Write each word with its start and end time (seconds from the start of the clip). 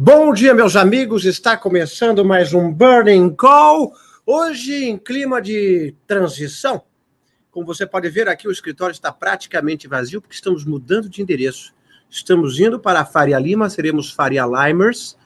Bom 0.00 0.32
dia, 0.32 0.54
meus 0.54 0.76
amigos. 0.76 1.24
Está 1.24 1.56
começando 1.56 2.24
mais 2.24 2.54
um 2.54 2.72
Burning 2.72 3.30
Call. 3.30 3.92
Hoje, 4.24 4.84
em 4.84 4.96
clima 4.96 5.42
de 5.42 5.92
transição. 6.06 6.82
Como 7.50 7.66
você 7.66 7.84
pode 7.84 8.08
ver, 8.08 8.28
aqui 8.28 8.46
o 8.46 8.52
escritório 8.52 8.92
está 8.92 9.10
praticamente 9.10 9.88
vazio, 9.88 10.20
porque 10.20 10.36
estamos 10.36 10.64
mudando 10.64 11.08
de 11.08 11.20
endereço. 11.20 11.74
Estamos 12.08 12.60
indo 12.60 12.78
para 12.78 13.00
a 13.00 13.04
Faria 13.04 13.40
Lima, 13.40 13.68
seremos 13.68 14.12
Faria 14.12 14.46
Limers. 14.46 15.16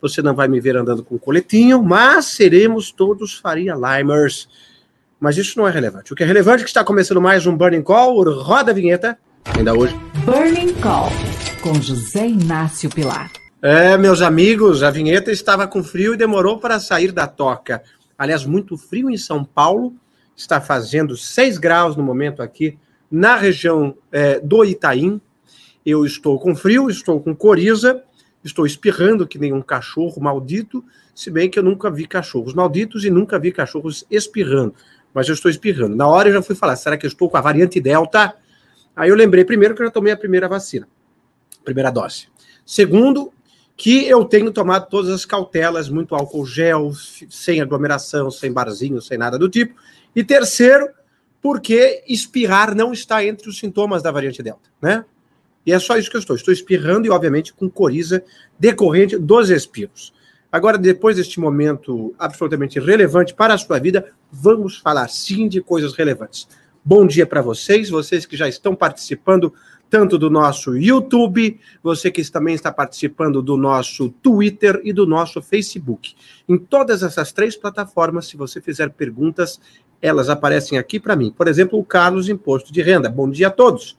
Você 0.00 0.22
não 0.22 0.34
vai 0.34 0.48
me 0.48 0.60
ver 0.60 0.78
andando 0.78 1.04
com 1.04 1.18
coletinho, 1.18 1.82
mas 1.82 2.24
seremos 2.24 2.90
todos 2.90 3.34
Faria 3.34 3.74
Limers. 3.74 4.48
Mas 5.20 5.36
isso 5.36 5.58
não 5.58 5.68
é 5.68 5.70
relevante. 5.70 6.10
O 6.10 6.16
que 6.16 6.22
é 6.22 6.26
relevante 6.26 6.62
é 6.62 6.64
que 6.64 6.70
está 6.70 6.82
começando 6.82 7.20
mais 7.20 7.46
um 7.46 7.54
Burning 7.54 7.82
Call. 7.82 8.24
Roda 8.40 8.70
a 8.70 8.74
vinheta, 8.74 9.18
ainda 9.54 9.74
hoje. 9.74 9.94
Burning 10.24 10.72
Call, 10.80 11.10
com 11.62 11.74
José 11.74 12.28
Inácio 12.28 12.88
Pilar. 12.88 13.30
É, 13.64 13.96
meus 13.96 14.22
amigos, 14.22 14.82
a 14.82 14.90
vinheta 14.90 15.30
estava 15.30 15.68
com 15.68 15.84
frio 15.84 16.14
e 16.14 16.16
demorou 16.16 16.58
para 16.58 16.80
sair 16.80 17.12
da 17.12 17.28
toca. 17.28 17.80
Aliás, 18.18 18.44
muito 18.44 18.76
frio 18.76 19.08
em 19.08 19.16
São 19.16 19.44
Paulo, 19.44 19.94
está 20.34 20.60
fazendo 20.60 21.16
6 21.16 21.58
graus 21.58 21.94
no 21.94 22.02
momento 22.02 22.42
aqui 22.42 22.76
na 23.08 23.36
região 23.36 23.96
é, 24.10 24.40
do 24.40 24.64
Itaim. 24.64 25.20
Eu 25.86 26.04
estou 26.04 26.40
com 26.40 26.56
frio, 26.56 26.90
estou 26.90 27.20
com 27.20 27.36
coriza, 27.36 28.02
estou 28.44 28.66
espirrando 28.66 29.28
que 29.28 29.38
nem 29.38 29.52
um 29.52 29.62
cachorro 29.62 30.20
maldito, 30.20 30.84
se 31.14 31.30
bem 31.30 31.48
que 31.48 31.56
eu 31.56 31.62
nunca 31.62 31.88
vi 31.88 32.04
cachorros 32.04 32.54
malditos 32.54 33.04
e 33.04 33.10
nunca 33.10 33.38
vi 33.38 33.52
cachorros 33.52 34.04
espirrando, 34.10 34.74
mas 35.14 35.28
eu 35.28 35.34
estou 35.34 35.48
espirrando. 35.48 35.94
Na 35.94 36.08
hora 36.08 36.28
eu 36.28 36.32
já 36.32 36.42
fui 36.42 36.56
falar, 36.56 36.74
será 36.74 36.96
que 36.96 37.06
eu 37.06 37.08
estou 37.08 37.30
com 37.30 37.36
a 37.36 37.40
variante 37.40 37.80
Delta? 37.80 38.34
Aí 38.96 39.08
eu 39.08 39.14
lembrei 39.14 39.44
primeiro 39.44 39.72
que 39.76 39.82
eu 39.82 39.86
já 39.86 39.92
tomei 39.92 40.12
a 40.12 40.16
primeira 40.16 40.48
vacina, 40.48 40.88
primeira 41.64 41.92
dose. 41.92 42.26
Segundo, 42.66 43.32
que 43.76 44.06
eu 44.06 44.24
tenho 44.24 44.52
tomado 44.52 44.88
todas 44.88 45.10
as 45.10 45.24
cautelas, 45.24 45.88
muito 45.88 46.14
álcool 46.14 46.46
gel, 46.46 46.92
sem 47.28 47.60
aglomeração, 47.60 48.30
sem 48.30 48.52
barzinho, 48.52 49.00
sem 49.00 49.18
nada 49.18 49.38
do 49.38 49.48
tipo. 49.48 49.74
E 50.14 50.22
terceiro, 50.22 50.88
porque 51.40 52.04
espirrar 52.06 52.74
não 52.74 52.92
está 52.92 53.24
entre 53.24 53.48
os 53.48 53.58
sintomas 53.58 54.02
da 54.02 54.10
variante 54.10 54.42
Delta, 54.42 54.70
né? 54.80 55.04
E 55.64 55.72
é 55.72 55.78
só 55.78 55.96
isso 55.96 56.10
que 56.10 56.16
eu 56.16 56.20
estou. 56.20 56.36
Estou 56.36 56.52
espirrando 56.52 57.06
e, 57.06 57.10
obviamente, 57.10 57.52
com 57.52 57.70
coriza 57.70 58.24
decorrente 58.58 59.16
dos 59.16 59.48
espirros. 59.48 60.12
Agora, 60.50 60.76
depois 60.76 61.16
deste 61.16 61.40
momento 61.40 62.14
absolutamente 62.18 62.78
relevante 62.78 63.32
para 63.32 63.54
a 63.54 63.58
sua 63.58 63.78
vida, 63.78 64.12
vamos 64.30 64.78
falar 64.78 65.08
sim 65.08 65.48
de 65.48 65.62
coisas 65.62 65.94
relevantes. 65.94 66.46
Bom 66.84 67.06
dia 67.06 67.24
para 67.24 67.40
vocês, 67.40 67.88
vocês 67.88 68.26
que 68.26 68.36
já 68.36 68.48
estão 68.48 68.74
participando 68.74 69.54
tanto 69.92 70.16
do 70.16 70.30
nosso 70.30 70.74
YouTube, 70.74 71.60
você 71.82 72.10
que 72.10 72.24
também 72.30 72.54
está 72.54 72.72
participando 72.72 73.42
do 73.42 73.58
nosso 73.58 74.08
Twitter 74.08 74.80
e 74.82 74.90
do 74.90 75.06
nosso 75.06 75.42
Facebook. 75.42 76.14
Em 76.48 76.56
todas 76.56 77.02
essas 77.02 77.30
três 77.30 77.56
plataformas, 77.56 78.26
se 78.26 78.34
você 78.34 78.58
fizer 78.58 78.88
perguntas, 78.88 79.60
elas 80.00 80.30
aparecem 80.30 80.78
aqui 80.78 80.98
para 80.98 81.14
mim. 81.14 81.30
Por 81.30 81.46
exemplo, 81.46 81.78
o 81.78 81.84
Carlos 81.84 82.30
Imposto 82.30 82.72
de 82.72 82.80
Renda. 82.80 83.10
Bom 83.10 83.28
dia 83.28 83.48
a 83.48 83.50
todos. 83.50 83.98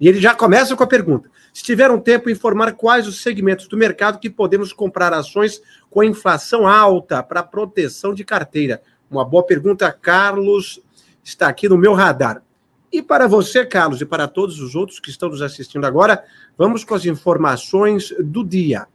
E 0.00 0.08
ele 0.08 0.20
já 0.20 0.34
começa 0.34 0.74
com 0.74 0.82
a 0.82 0.88
pergunta: 0.88 1.30
se 1.54 1.62
tiver 1.62 1.88
um 1.88 2.00
tempo, 2.00 2.28
informar 2.28 2.72
quais 2.72 3.06
os 3.06 3.22
segmentos 3.22 3.68
do 3.68 3.76
mercado 3.76 4.18
que 4.18 4.28
podemos 4.28 4.72
comprar 4.72 5.12
ações 5.12 5.62
com 5.88 6.02
inflação 6.02 6.66
alta 6.66 7.22
para 7.22 7.44
proteção 7.44 8.12
de 8.12 8.24
carteira. 8.24 8.82
Uma 9.08 9.24
boa 9.24 9.46
pergunta, 9.46 9.92
Carlos. 9.92 10.80
Está 11.22 11.46
aqui 11.46 11.68
no 11.68 11.78
meu 11.78 11.94
radar. 11.94 12.42
E 12.90 13.02
para 13.02 13.26
você, 13.26 13.66
Carlos, 13.66 14.00
e 14.00 14.06
para 14.06 14.26
todos 14.26 14.60
os 14.60 14.74
outros 14.74 14.98
que 14.98 15.10
estão 15.10 15.28
nos 15.28 15.42
assistindo 15.42 15.86
agora, 15.86 16.24
vamos 16.56 16.84
com 16.84 16.94
as 16.94 17.04
informações 17.04 18.14
do 18.18 18.42
dia. 18.42 18.86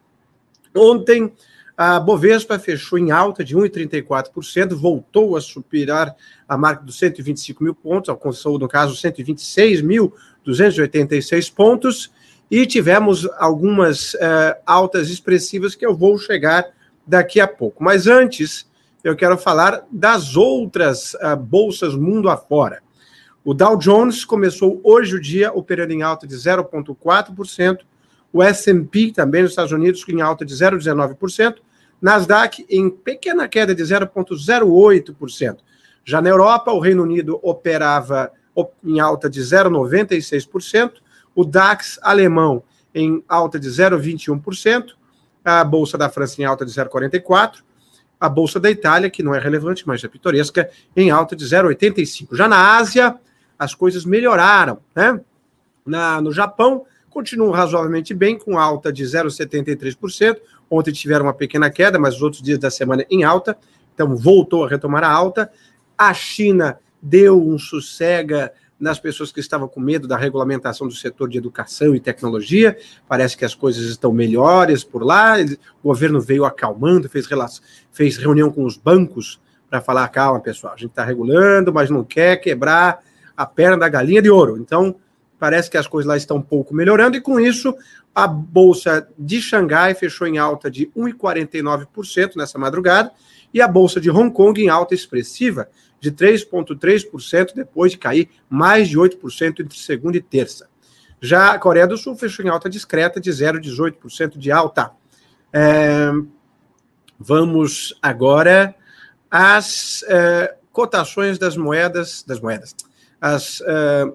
Ontem, 0.75 1.31
a 1.77 1.99
Bovespa 1.99 2.57
fechou 2.57 2.97
em 2.97 3.11
alta 3.11 3.43
de 3.43 3.55
1,34%, 3.55 4.73
voltou 4.73 5.35
a 5.35 5.41
superar 5.41 6.15
a 6.47 6.57
marca 6.57 6.83
dos 6.83 6.97
125 6.97 7.63
mil 7.63 7.75
pontos, 7.75 8.09
alcançou, 8.09 8.57
no 8.57 8.67
caso, 8.67 8.95
126.286 8.95 11.53
pontos, 11.53 12.11
e 12.49 12.65
tivemos 12.65 13.29
algumas 13.37 14.15
uh, 14.15 14.55
altas 14.65 15.09
expressivas 15.09 15.75
que 15.75 15.85
eu 15.85 15.95
vou 15.95 16.17
chegar 16.17 16.65
daqui 17.05 17.39
a 17.39 17.47
pouco. 17.47 17.83
Mas 17.83 18.07
antes, 18.07 18.67
eu 19.03 19.15
quero 19.15 19.37
falar 19.37 19.83
das 19.91 20.35
outras 20.35 21.13
uh, 21.15 21.35
bolsas 21.35 21.93
mundo 21.95 22.29
afora. 22.29 22.81
O 23.45 23.53
Dow 23.53 23.75
Jones 23.75 24.23
começou 24.23 24.79
hoje 24.83 25.15
o 25.15 25.19
dia 25.19 25.51
operando 25.53 25.91
em 25.91 26.01
alta 26.01 26.25
de 26.25 26.33
0,4%, 26.33 27.79
o 28.31 28.41
S&P 28.41 29.11
também 29.11 29.41
nos 29.41 29.51
Estados 29.51 29.73
Unidos 29.73 30.05
em 30.07 30.21
alta 30.21 30.45
de 30.45 30.53
0,19%, 30.53 31.55
Nasdaq 32.01 32.65
em 32.69 32.89
pequena 32.89 33.47
queda 33.47 33.75
de 33.75 33.83
0,08%. 33.83 35.57
Já 36.05 36.21
na 36.21 36.29
Europa, 36.29 36.71
o 36.71 36.79
Reino 36.79 37.03
Unido 37.03 37.37
operava 37.43 38.31
em 38.83 39.01
alta 39.01 39.29
de 39.29 39.41
0,96%, 39.41 40.93
o 41.35 41.43
DAX 41.43 41.99
alemão 42.01 42.63
em 42.95 43.23
alta 43.27 43.59
de 43.59 43.67
0,21%, 43.67 44.91
a 45.43 45.63
Bolsa 45.65 45.97
da 45.97 46.09
França 46.09 46.41
em 46.41 46.45
alta 46.45 46.65
de 46.65 46.71
0,44%, 46.71 47.61
a 48.19 48.29
Bolsa 48.29 48.57
da 48.57 48.71
Itália, 48.71 49.09
que 49.09 49.21
não 49.21 49.35
é 49.35 49.39
relevante, 49.39 49.85
mas 49.85 50.01
é 50.01 50.07
pitoresca, 50.07 50.69
em 50.95 51.11
alta 51.11 51.35
de 51.35 51.43
0,85%. 51.43 52.35
Já 52.35 52.47
na 52.47 52.77
Ásia, 52.77 53.19
as 53.63 53.73
coisas 53.73 54.05
melhoraram, 54.05 54.79
né? 54.95 55.19
Na, 55.85 56.21
no 56.21 56.31
Japão, 56.31 56.85
continuam 57.09 57.51
razoavelmente 57.51 58.13
bem, 58.13 58.37
com 58.37 58.57
alta 58.57 58.91
de 58.91 59.03
0,73%. 59.03 60.37
Ontem 60.69 60.91
tiveram 60.91 61.25
uma 61.25 61.33
pequena 61.33 61.69
queda, 61.69 61.99
mas 61.99 62.15
os 62.15 62.21
outros 62.21 62.41
dias 62.41 62.57
da 62.57 62.71
semana 62.71 63.05
em 63.09 63.23
alta, 63.23 63.57
então 63.93 64.15
voltou 64.15 64.65
a 64.65 64.69
retomar 64.69 65.03
a 65.03 65.11
alta. 65.11 65.51
A 65.97 66.13
China 66.13 66.79
deu 67.01 67.41
um 67.41 67.59
sossega 67.59 68.51
nas 68.79 68.99
pessoas 68.99 69.31
que 69.31 69.39
estavam 69.39 69.67
com 69.67 69.79
medo 69.79 70.07
da 70.07 70.17
regulamentação 70.17 70.87
do 70.87 70.93
setor 70.93 71.29
de 71.29 71.37
educação 71.37 71.95
e 71.95 71.99
tecnologia. 71.99 72.77
Parece 73.07 73.37
que 73.37 73.45
as 73.45 73.53
coisas 73.53 73.85
estão 73.85 74.11
melhores 74.11 74.83
por 74.83 75.03
lá. 75.03 75.35
O 75.81 75.89
governo 75.89 76.19
veio 76.19 76.43
acalmando, 76.43 77.07
fez, 77.07 77.27
fez 77.91 78.17
reunião 78.17 78.51
com 78.51 78.65
os 78.65 78.75
bancos 78.75 79.39
para 79.69 79.79
falar: 79.79 80.07
calma, 80.09 80.39
pessoal, 80.39 80.73
a 80.73 80.77
gente 80.77 80.89
está 80.89 81.03
regulando, 81.03 81.71
mas 81.71 81.89
não 81.89 82.03
quer 82.03 82.37
quebrar 82.37 82.99
a 83.35 83.45
perna 83.45 83.77
da 83.77 83.89
galinha 83.89 84.21
de 84.21 84.29
ouro. 84.29 84.57
Então, 84.57 84.95
parece 85.39 85.69
que 85.69 85.77
as 85.77 85.87
coisas 85.87 86.07
lá 86.07 86.15
estão 86.15 86.37
um 86.37 86.41
pouco 86.41 86.73
melhorando, 86.73 87.17
e 87.17 87.21
com 87.21 87.39
isso, 87.39 87.75
a 88.13 88.27
Bolsa 88.27 89.07
de 89.17 89.41
Xangai 89.41 89.93
fechou 89.93 90.27
em 90.27 90.37
alta 90.37 90.69
de 90.69 90.87
1,49% 90.95 92.35
nessa 92.35 92.57
madrugada, 92.57 93.11
e 93.53 93.61
a 93.61 93.67
Bolsa 93.67 93.99
de 93.99 94.09
Hong 94.09 94.31
Kong 94.33 94.61
em 94.61 94.69
alta 94.69 94.93
expressiva 94.95 95.67
de 95.99 96.11
3,3%, 96.11 97.53
depois 97.55 97.91
de 97.91 97.97
cair 97.97 98.29
mais 98.49 98.89
de 98.89 98.97
8% 98.97 99.61
entre 99.61 99.77
segunda 99.77 100.17
e 100.17 100.21
terça. 100.21 100.67
Já 101.21 101.53
a 101.53 101.59
Coreia 101.59 101.87
do 101.87 101.97
Sul 101.97 102.15
fechou 102.15 102.45
em 102.45 102.49
alta 102.49 102.69
discreta 102.69 103.21
de 103.21 103.31
0,18% 103.31 104.37
de 104.37 104.51
alta. 104.51 104.91
É, 105.53 106.11
vamos 107.17 107.97
agora 108.01 108.75
às 109.31 110.03
é, 110.09 110.55
cotações 110.73 111.37
das 111.37 111.55
moedas, 111.55 112.23
das 112.27 112.41
moedas, 112.41 112.75
as 113.23 113.61
uh, 113.61 114.13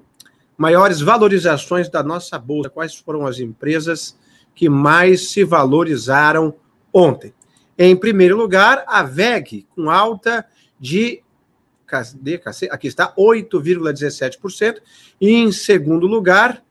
maiores 0.55 1.01
valorizações 1.01 1.89
da 1.89 2.03
nossa 2.03 2.39
bolsa, 2.39 2.69
quais 2.69 2.95
foram 2.95 3.27
as 3.27 3.41
empresas 3.41 4.15
que 4.55 4.69
mais 4.69 5.31
se 5.31 5.43
valorizaram 5.45 6.55
ontem. 6.93 7.33
Em 7.79 7.97
primeiro 7.97 8.37
lugar, 8.37 8.85
a 8.87 9.03
VEG, 9.03 9.67
com 9.75 9.89
alta 9.89 10.45
de. 10.79 11.23
Cadê, 11.87 12.39
aqui 12.71 12.89
está, 12.89 13.15
8,17%. 13.15 14.83
E 15.19 15.31
em 15.31 15.51
segundo 15.53 16.07
lugar, 16.07 16.63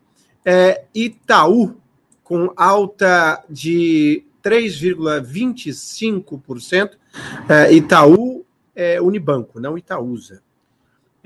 é, 0.45 0.83
Itaú, 0.93 1.75
com 2.23 2.53
alta 2.55 3.43
de 3.49 4.23
3,25%. 4.43 6.91
É, 7.49 7.73
Itaú 7.73 8.45
é 8.75 9.01
Unibanco, 9.01 9.59
não 9.59 9.75
Itaúsa. 9.75 10.43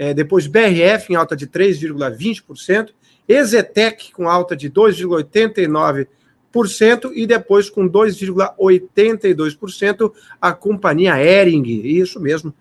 É, 0.02 0.14
depois 0.16 0.48
BRF 0.48 1.14
em 1.14 1.16
alta 1.16 1.36
de 1.36 1.46
3,20%, 1.46 2.90
Exetec 3.28 4.12
com 4.12 4.28
alta 4.28 4.56
de 4.56 4.68
2,89% 4.68 7.12
e 7.14 7.28
depois 7.28 7.70
com 7.70 7.88
2,82% 7.88 10.12
a 10.42 10.54
companhia 10.54 11.24
Ering, 11.24 11.62
isso 11.86 12.20
mesmo, 12.20 12.52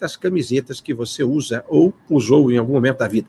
as 0.00 0.16
camisetas 0.16 0.80
que 0.80 0.94
você 0.94 1.22
usa 1.22 1.62
ou 1.68 1.92
usou 2.08 2.50
em 2.50 2.56
algum 2.56 2.72
momento 2.72 3.00
da 3.00 3.06
vida. 3.06 3.28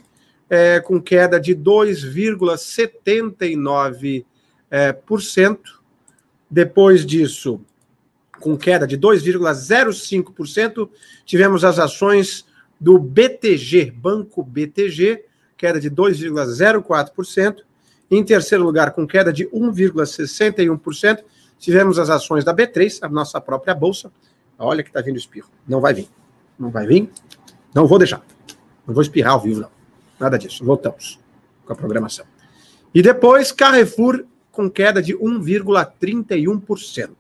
é, 0.49 0.81
com 0.81 1.00
queda 1.00 1.41
de 1.41 1.55
2,79%. 1.55 4.25
é, 4.70 4.93
por 4.93 5.20
cento. 5.20 5.82
Depois 6.49 7.05
disso, 7.05 7.61
com 8.38 8.56
queda 8.56 8.87
de 8.87 8.97
2,05%, 8.97 10.88
tivemos 11.25 11.64
as 11.64 11.79
ações 11.79 12.47
do 12.81 12.99
BTG, 12.99 13.91
Banco 13.91 14.43
BTG, 14.43 15.25
queda 15.56 15.81
de 15.81 15.91
2,04%. 15.91 17.62
Em 18.11 18.25
terceiro 18.25 18.64
lugar, 18.64 18.93
com 18.93 19.06
queda 19.06 19.32
de 19.32 19.47
1,61%, 19.49 21.23
tivemos 21.58 21.99
as 21.99 22.11
ações 22.11 22.43
da 22.43 22.55
B3, 22.55 22.99
a 23.02 23.08
nossa 23.08 23.41
própria 23.41 23.75
bolsa. 23.75 24.11
Olha 24.61 24.83
que 24.83 24.91
está 24.91 25.01
vindo 25.01 25.17
espirro. 25.17 25.49
Não 25.67 25.81
vai 25.81 25.95
vir. 25.95 26.09
Não 26.59 26.71
vai 26.71 26.87
vir. 26.87 27.11
Não 27.75 27.87
vou 27.87 27.99
deixar. 27.99 28.23
Não 28.87 28.93
vou 28.95 29.03
espirrar 29.03 29.33
ao 29.33 29.41
vivo, 29.41 29.61
não. 29.62 29.71
Nada 30.19 30.39
disso. 30.39 30.62
Voltamos 30.65 31.19
com 31.65 31.73
a 31.73 31.77
programação. 31.77 32.27
E 32.95 33.01
depois, 33.01 33.51
Carrefour 33.53 34.27
com 34.53 34.69
queda 34.69 35.01
de 35.01 35.17
1,31%. 35.17 37.11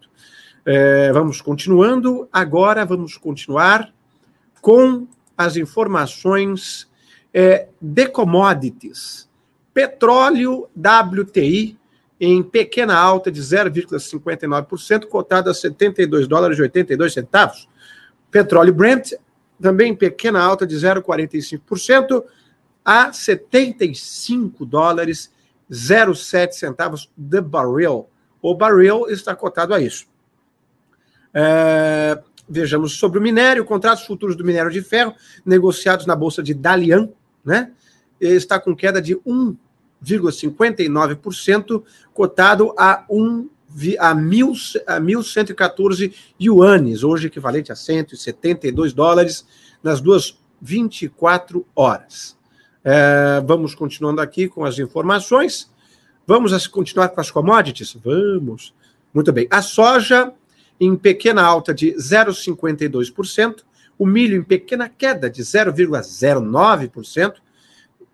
É, 0.66 1.10
vamos 1.12 1.40
continuando. 1.40 2.28
Agora 2.30 2.84
vamos 2.84 3.16
continuar 3.16 3.90
com 4.60 5.06
as 5.36 5.56
informações 5.56 6.86
é, 7.32 7.68
de 7.80 8.06
commodities. 8.08 9.26
Petróleo 9.72 10.68
WTI 10.76 11.79
em 12.20 12.42
pequena 12.42 12.94
alta 12.94 13.32
de 13.32 13.40
0,59%, 13.40 15.06
cotado 15.06 15.48
a 15.48 15.54
72 15.54 16.28
dólares 16.28 16.58
e 16.58 16.62
82 16.62 17.14
centavos. 17.14 17.66
Petróleo 18.30 18.74
Brent 18.74 19.12
também 19.60 19.92
em 19.92 19.96
pequena 19.96 20.40
alta 20.40 20.66
de 20.66 20.76
0,45% 20.76 22.22
a 22.84 23.12
75 23.12 24.66
dólares 24.66 25.32
07 25.70 26.56
centavos 26.56 27.10
de 27.16 27.40
barril. 27.40 28.08
O 28.42 28.54
barril 28.54 29.08
está 29.08 29.34
cotado 29.34 29.72
a 29.72 29.80
isso. 29.80 30.06
É, 31.32 32.20
vejamos 32.48 32.98
sobre 32.98 33.18
o 33.18 33.22
minério, 33.22 33.64
contratos 33.64 34.04
futuros 34.04 34.34
do 34.34 34.44
minério 34.44 34.70
de 34.70 34.82
ferro, 34.82 35.14
negociados 35.44 36.06
na 36.06 36.16
bolsa 36.16 36.42
de 36.42 36.52
Dalian, 36.52 37.08
né? 37.44 37.72
Está 38.20 38.58
com 38.58 38.74
queda 38.74 39.00
de 39.00 39.18
1,59%, 40.04 41.82
cotado 42.12 42.74
a 42.76 43.04
1 43.08 43.48
a, 43.98 44.10
a 44.10 44.14
1.114 44.14 46.12
yuanes, 46.40 47.04
hoje 47.04 47.28
equivalente 47.28 47.70
a 47.70 47.76
172 47.76 48.92
dólares, 48.92 49.46
nas 49.82 50.00
duas 50.00 50.38
24 50.60 51.64
horas. 51.74 52.36
É, 52.82 53.42
vamos 53.46 53.74
continuando 53.74 54.20
aqui 54.20 54.48
com 54.48 54.64
as 54.64 54.78
informações. 54.78 55.70
Vamos 56.26 56.66
continuar 56.66 57.10
com 57.10 57.20
as 57.20 57.30
commodities? 57.30 57.96
Vamos. 58.04 58.74
Muito 59.12 59.32
bem. 59.32 59.46
A 59.50 59.62
soja 59.62 60.32
em 60.80 60.96
pequena 60.96 61.42
alta 61.42 61.74
de 61.74 61.92
0,52%, 61.92 63.62
o 63.98 64.06
milho 64.06 64.36
em 64.36 64.42
pequena 64.42 64.88
queda 64.88 65.28
de 65.28 65.42
0,09%, 65.42 67.34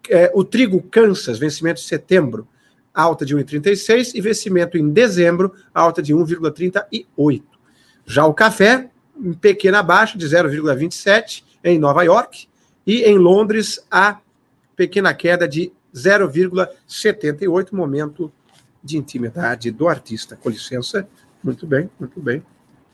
é, 0.09 0.31
o 0.35 0.45
trigo 0.45 0.83
Kansas, 0.83 1.39
vencimento 1.39 1.81
de 1.81 1.87
setembro, 1.87 2.47
alta 2.95 3.25
de 3.25 3.37
1,36% 3.37 4.13
e 4.15 4.21
vencimento 4.21 4.79
em 4.79 4.91
dezembro, 4.91 5.53
alta 5.75 6.03
de 6.03 6.15
1,38%. 6.15 7.43
Já 8.07 8.25
o 8.27 8.35
café, 8.35 8.89
em 9.19 9.33
pequena 9.33 9.83
baixa 9.83 10.17
de 10.17 10.27
0,27% 10.27 11.43
em 11.65 11.79
Nova 11.79 12.03
York 12.03 12.49
e 12.87 13.03
em 13.03 13.19
Londres, 13.19 13.85
a 13.91 14.19
pequena 14.75 15.13
queda 15.13 15.49
de 15.49 15.73
0,78%, 15.95 17.73
momento 17.73 18.33
de 18.83 18.97
intimidade 18.97 19.71
do 19.71 19.89
artista. 19.89 20.37
Com 20.37 20.49
licença. 20.49 21.09
Muito 21.43 21.67
bem, 21.67 21.91
muito 21.99 22.21
bem 22.21 22.43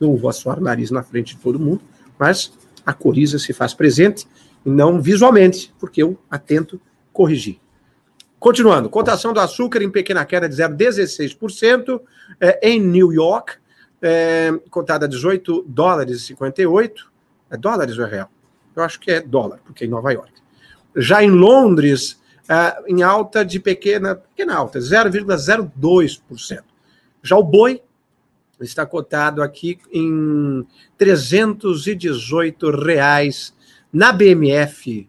não 0.03 0.17
vou 0.17 0.29
assoar 0.29 0.58
o 0.58 0.62
nariz 0.62 0.91
na 0.91 1.03
frente 1.03 1.37
de 1.37 1.41
todo 1.41 1.58
mundo, 1.58 1.81
mas 2.19 2.53
a 2.85 2.93
coriza 2.93 3.38
se 3.38 3.53
faz 3.53 3.73
presente, 3.73 4.26
não 4.65 5.00
visualmente, 5.00 5.73
porque 5.79 6.03
eu 6.03 6.19
atento 6.31 6.81
corrigir. 7.12 7.61
Continuando, 8.38 8.88
cotação 8.88 9.32
do 9.32 9.41
açúcar 9.41 9.82
em 9.82 9.91
pequena 9.91 10.25
queda 10.25 10.49
de 10.49 10.56
0,16% 10.56 12.00
é, 12.41 12.69
em 12.69 12.81
New 12.81 13.12
York, 13.12 13.55
é, 14.03 14.53
cotada 14.69 15.06
a 15.06 15.09
18 15.09 15.64
dólares 15.69 16.17
e 16.17 16.25
58. 16.26 17.12
É 17.50 17.56
dólares 17.56 17.97
ou 17.99 18.05
é 18.05 18.11
real? 18.11 18.31
Eu 18.75 18.82
acho 18.82 18.99
que 18.99 19.12
é 19.12 19.20
dólar, 19.20 19.61
porque 19.64 19.85
é 19.85 19.87
em 19.87 19.91
Nova 19.91 20.12
York. 20.12 20.32
Já 20.97 21.23
em 21.23 21.31
Londres, 21.31 22.20
é, 22.49 22.82
em 22.88 23.03
alta 23.03 23.44
de 23.44 23.61
pequena, 23.61 24.17
pequena 24.17 24.56
alta, 24.56 24.81
0,02%. 24.81 26.62
Já 27.23 27.37
o 27.37 27.44
boi 27.44 27.81
está 28.61 28.85
cotado 28.85 29.43
aqui 29.43 29.79
em 29.93 30.67
318 30.99 32.70
reais 32.70 33.55
na 33.93 34.12
BMF, 34.12 35.08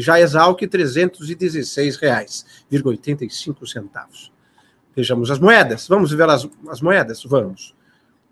já 0.00 0.20
Exalc 0.20 0.60
316 0.60 1.96
reais, 1.96 2.46
85 2.70 3.66
centavos. 3.66 4.32
Vejamos 4.94 5.30
as 5.30 5.38
moedas. 5.38 5.86
Vamos 5.86 6.12
ver 6.12 6.28
as, 6.28 6.48
as 6.68 6.80
moedas? 6.80 7.22
Vamos. 7.24 7.74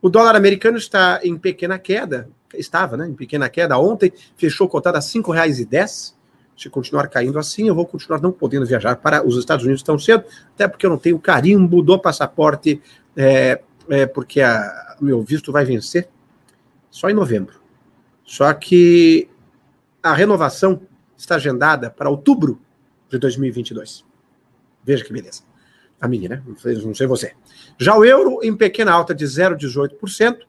O 0.03 0.09
dólar 0.09 0.37
americano 0.37 0.77
está 0.77 1.21
em 1.23 1.39
pequena 1.39 1.79
queda, 1.79 2.29
estava, 2.55 2.97
né, 2.97 3.07
em 3.09 3.15
pequena 3.15 3.49
queda 3.49 3.79
ontem, 3.79 4.13
fechou 4.37 4.69
cotado 4.69 4.97
a 4.97 5.01
R$ 5.01 5.07
5,10. 5.07 6.15
Se 6.57 6.71
continuar 6.71 7.09
caindo 7.09 7.39
assim, 7.39 7.69
eu 7.69 7.75
vou 7.75 7.87
continuar 7.87 8.21
não 8.21 8.33
podendo 8.33 8.65
viajar 8.65 8.97
para 8.97 9.27
os 9.27 9.37
Estados 9.37 9.65
Unidos 9.65 9.83
tão 9.83 9.99
cedo, 9.99 10.25
até 10.55 10.67
porque 10.67 10.87
eu 10.87 10.91
não 10.91 10.99
tenho 10.99 11.19
carimbo 11.19 11.83
do 11.83 11.99
passaporte 11.99 12.81
é, 13.17 13.61
é, 13.89 14.07
porque 14.07 14.41
o 15.01 15.05
meu 15.05 15.23
visto 15.23 15.53
vai 15.53 15.65
vencer 15.65 16.09
só 16.91 17.11
em 17.11 17.15
novembro. 17.15 17.61
Só 18.25 18.53
que 18.55 19.29
a 20.03 20.15
renovação 20.15 20.81
está 21.17 21.37
agendada 21.37 21.89
para 21.91 22.11
outubro 22.11 22.61
de 23.09 23.19
2022. 23.19 24.05
Veja 24.85 25.05
que 25.05 25.13
beleza. 25.13 25.43
A 26.01 26.07
minha, 26.07 26.29
né? 26.29 26.43
Não 26.85 26.95
sei 26.95 27.07
você. 27.07 27.33
Já 27.79 27.97
o 27.97 28.05
euro 28.05 28.41
em 28.43 28.55
pequena 28.55 28.93
alta 28.93 29.15
de 29.15 29.25
0,18%, 29.25 30.41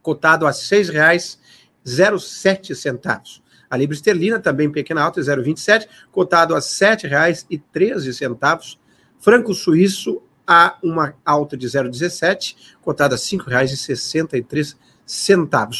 cotado 0.00 0.46
a 0.46 0.50
R$ 0.50 0.56
6,07. 0.56 3.42
A 3.70 3.76
libra 3.76 3.94
esterlina 3.94 4.38
também 4.38 4.66
em 4.66 4.72
pequena 4.72 5.02
alta, 5.02 5.20
0,27, 5.20 5.86
cotado 6.10 6.54
a 6.54 6.58
R$ 6.58 6.62
7,13. 6.62 8.78
Franco 9.18 9.52
suíço 9.54 10.22
a 10.46 10.78
uma 10.82 11.14
alta 11.24 11.56
de 11.56 11.66
0,17, 11.66 12.54
cotada 12.82 13.14
a 13.14 13.18
R$ 13.18 13.22
5,63. 13.22 14.76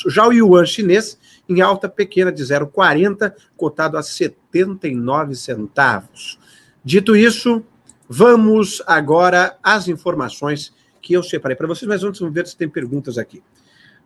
Já 0.08 0.26
o 0.26 0.32
yuan 0.32 0.64
chinês, 0.64 1.18
em 1.52 1.60
alta 1.60 1.88
pequena 1.88 2.32
de 2.32 2.42
0,40, 2.42 3.32
cotado 3.56 3.98
a 3.98 4.02
79 4.02 5.34
centavos. 5.34 6.38
Dito 6.84 7.14
isso, 7.14 7.62
vamos 8.08 8.82
agora 8.86 9.56
às 9.62 9.88
informações 9.88 10.74
que 11.00 11.12
eu 11.12 11.22
separei 11.22 11.56
para 11.56 11.66
vocês, 11.66 11.88
mas 11.88 12.02
antes 12.02 12.20
vamos 12.20 12.34
ver 12.34 12.46
se 12.46 12.56
tem 12.56 12.68
perguntas 12.68 13.18
aqui. 13.18 13.42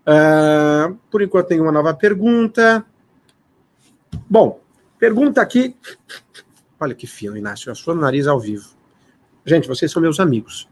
Uh, 0.02 0.96
por 1.10 1.22
enquanto 1.22 1.48
tem 1.48 1.60
uma 1.60 1.72
nova 1.72 1.92
pergunta. 1.94 2.84
Bom, 4.28 4.60
pergunta 4.98 5.40
aqui. 5.40 5.76
Olha 6.78 6.94
que 6.94 7.06
fino, 7.06 7.36
Inácio, 7.36 7.70
a 7.70 7.74
sua 7.74 7.94
nariz 7.94 8.26
ao 8.26 8.38
vivo. 8.38 8.68
Gente, 9.44 9.68
vocês 9.68 9.90
são 9.90 10.02
meus 10.02 10.18
amigos. 10.20 10.68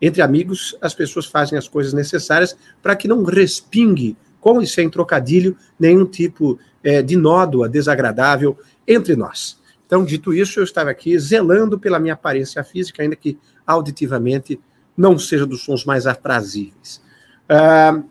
Entre 0.00 0.22
amigos, 0.22 0.76
as 0.80 0.94
pessoas 0.94 1.26
fazem 1.26 1.58
as 1.58 1.68
coisas 1.68 1.92
necessárias 1.92 2.56
para 2.82 2.96
que 2.96 3.06
não 3.06 3.22
respingue, 3.22 4.16
com 4.40 4.60
e 4.60 4.66
sem 4.66 4.88
trocadilho, 4.88 5.56
nenhum 5.78 6.04
tipo 6.04 6.58
é, 6.82 7.02
de 7.02 7.16
nódoa 7.16 7.68
desagradável 7.68 8.58
entre 8.86 9.14
nós. 9.14 9.58
Então, 9.86 10.04
dito 10.04 10.32
isso, 10.32 10.60
eu 10.60 10.64
estava 10.64 10.90
aqui 10.90 11.18
zelando 11.18 11.78
pela 11.78 11.98
minha 11.98 12.14
aparência 12.14 12.62
física, 12.62 13.02
ainda 13.02 13.16
que 13.16 13.38
auditivamente 13.66 14.60
não 14.96 15.18
seja 15.18 15.46
dos 15.46 15.62
sons 15.62 15.84
mais 15.84 16.06
aprazíveis. 16.06 17.02
Uh, 17.50 18.04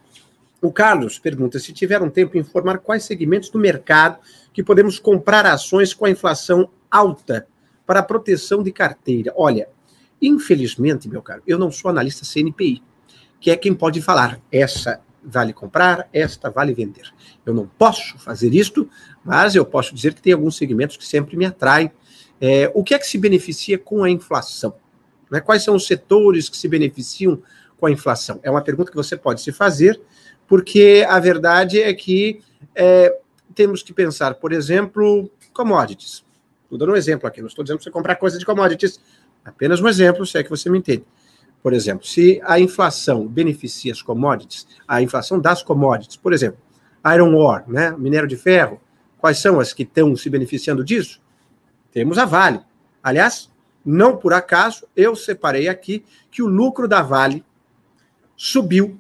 o 0.62 0.72
Carlos 0.74 1.18
pergunta 1.18 1.58
se 1.58 1.72
tiver 1.72 2.02
um 2.02 2.10
tempo 2.10 2.38
informar 2.38 2.80
quais 2.80 3.06
segmentos 3.06 3.50
do 3.50 3.58
mercado 3.58 4.20
que 4.52 4.62
podemos 4.62 5.00
comprar 5.00 5.46
ações 5.46 5.94
com 5.94 6.06
a 6.06 6.10
inflação 6.10 6.70
alta 6.92 7.48
para 7.86 8.04
proteção 8.04 8.62
de 8.62 8.72
carteira. 8.72 9.34
Olha, 9.38 9.70
Infelizmente, 10.22 11.08
meu 11.08 11.22
caro, 11.22 11.42
eu 11.48 11.58
não 11.58 11.72
sou 11.72 11.90
analista 11.90 12.26
CNPI, 12.26 12.84
que 13.40 13.52
é 13.52 13.56
quem 13.56 13.74
pode 13.74 14.02
falar 14.02 14.40
essa 14.52 15.00
vale 15.24 15.54
comprar, 15.54 16.08
esta 16.14 16.50
vale 16.50 16.74
vender. 16.74 17.14
Eu 17.46 17.54
não 17.54 17.68
posso 17.68 18.18
fazer 18.18 18.54
isto, 18.54 18.90
mas 19.24 19.56
eu 19.56 19.66
posso 19.66 19.94
dizer 19.94 20.14
que 20.14 20.22
tem 20.22 20.34
alguns 20.34 20.58
segmentos 20.58 20.98
que 20.98 21.06
sempre 21.06 21.36
me 21.38 21.46
atraem. 21.46 21.92
É, 22.40 22.72
o 22.74 22.84
que 22.84 22.94
é 22.94 23.00
que 23.00 23.08
se 23.08 23.18
beneficia 23.18 23.78
com 23.78 24.04
a 24.04 24.10
inflação? 24.10 24.76
Né? 25.30 25.40
Quais 25.42 25.64
são 25.64 25.76
os 25.76 25.86
setores 25.86 26.50
que 26.50 26.58
se 26.58 26.68
beneficiam 26.68 27.42
com 27.78 27.86
a 27.86 27.92
inflação? 27.92 28.40
É 28.44 28.50
uma 28.50 28.62
pergunta 28.62 28.92
que 28.92 28.98
você 28.98 29.18
pode 29.18 29.42
se 29.42 29.52
fazer, 29.52 30.00
porque 30.48 31.06
a 31.08 31.20
verdade 31.20 31.82
é 31.82 31.94
que 31.94 32.42
é, 32.76 33.16
temos 33.54 33.84
que 33.84 33.94
pensar, 33.94 34.36
por 34.36 34.54
exemplo, 34.54 35.30
commodities. 35.54 36.24
Estou 36.64 36.78
dando 36.78 36.94
um 36.94 36.96
exemplo 36.96 37.28
aqui, 37.28 37.42
não 37.42 37.48
estou 37.48 37.64
dizendo 37.64 37.78
para 37.78 37.84
você 37.84 37.92
comprar 37.92 38.16
coisa 38.16 38.38
de 38.38 38.46
commodities 38.46 39.00
Apenas 39.44 39.82
um 39.82 39.88
exemplo, 39.88 40.26
se 40.26 40.38
é 40.38 40.44
que 40.44 40.50
você 40.50 40.70
me 40.70 40.78
entende. 40.78 41.04
Por 41.62 41.74
exemplo, 41.74 42.06
se 42.06 42.42
a 42.44 42.60
inflação 42.60 43.28
beneficia 43.28 43.92
as 43.92 44.02
commodities, 44.02 44.66
a 44.88 45.02
inflação 45.02 45.40
das 45.40 45.62
commodities, 45.62 46.18
por 46.18 46.34
exemplo, 46.34 46.60
iron 47.06 47.36
ore, 47.36 47.66
né, 47.68 47.94
minério 47.98 48.28
de 48.28 48.38
ferro, 48.38 48.82
quais 49.18 49.40
são 49.40 49.60
as 49.60 49.74
que 49.74 49.84
estão 49.84 50.16
se 50.16 50.30
beneficiando 50.30 50.84
disso? 50.84 51.22
Temos 51.92 52.18
a 52.18 52.26
Vale. 52.26 52.62
Aliás, 53.04 53.52
não 53.86 54.18
por 54.18 54.34
acaso, 54.34 54.88
eu 54.96 55.16
separei 55.16 55.68
aqui 55.68 56.04
que 56.32 56.42
o 56.42 56.48
lucro 56.48 56.88
da 56.88 57.02
Vale 57.02 57.44
subiu 58.36 58.98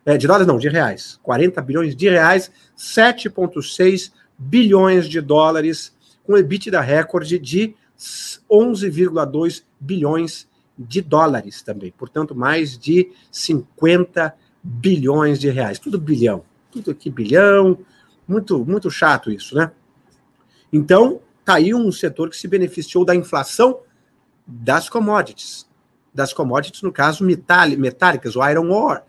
É, 0.09 0.17
de 0.17 0.25
dólares, 0.25 0.47
não, 0.47 0.57
de 0.57 0.67
reais. 0.67 1.19
40 1.21 1.61
bilhões 1.61 1.95
de 1.95 2.09
reais, 2.09 2.51
7,6 2.75 4.11
bilhões 4.35 5.07
de 5.07 5.21
dólares, 5.21 5.95
com 6.23 6.35
EBITDA 6.35 6.81
recorde 6.81 7.37
de 7.37 7.75
11,2 7.95 9.63
bilhões 9.79 10.49
de 10.75 10.99
dólares 10.99 11.61
também. 11.61 11.93
Portanto, 11.95 12.33
mais 12.33 12.75
de 12.75 13.11
50 13.31 14.33
bilhões 14.63 15.39
de 15.39 15.47
reais. 15.51 15.77
Tudo 15.77 15.99
bilhão. 15.99 16.43
Tudo 16.71 16.89
aqui 16.89 17.11
bilhão. 17.11 17.77
Muito, 18.27 18.65
muito 18.65 18.89
chato 18.89 19.29
isso, 19.29 19.53
né? 19.53 19.71
Então, 20.73 21.21
tá 21.45 21.53
aí 21.53 21.71
um 21.71 21.91
setor 21.91 22.31
que 22.31 22.37
se 22.37 22.47
beneficiou 22.47 23.05
da 23.05 23.15
inflação 23.15 23.81
das 24.47 24.89
commodities. 24.89 25.69
Das 26.11 26.33
commodities, 26.33 26.81
no 26.81 26.91
caso, 26.91 27.23
metálicas, 27.23 28.35
o 28.35 28.43
iron 28.49 28.71
ore. 28.71 29.03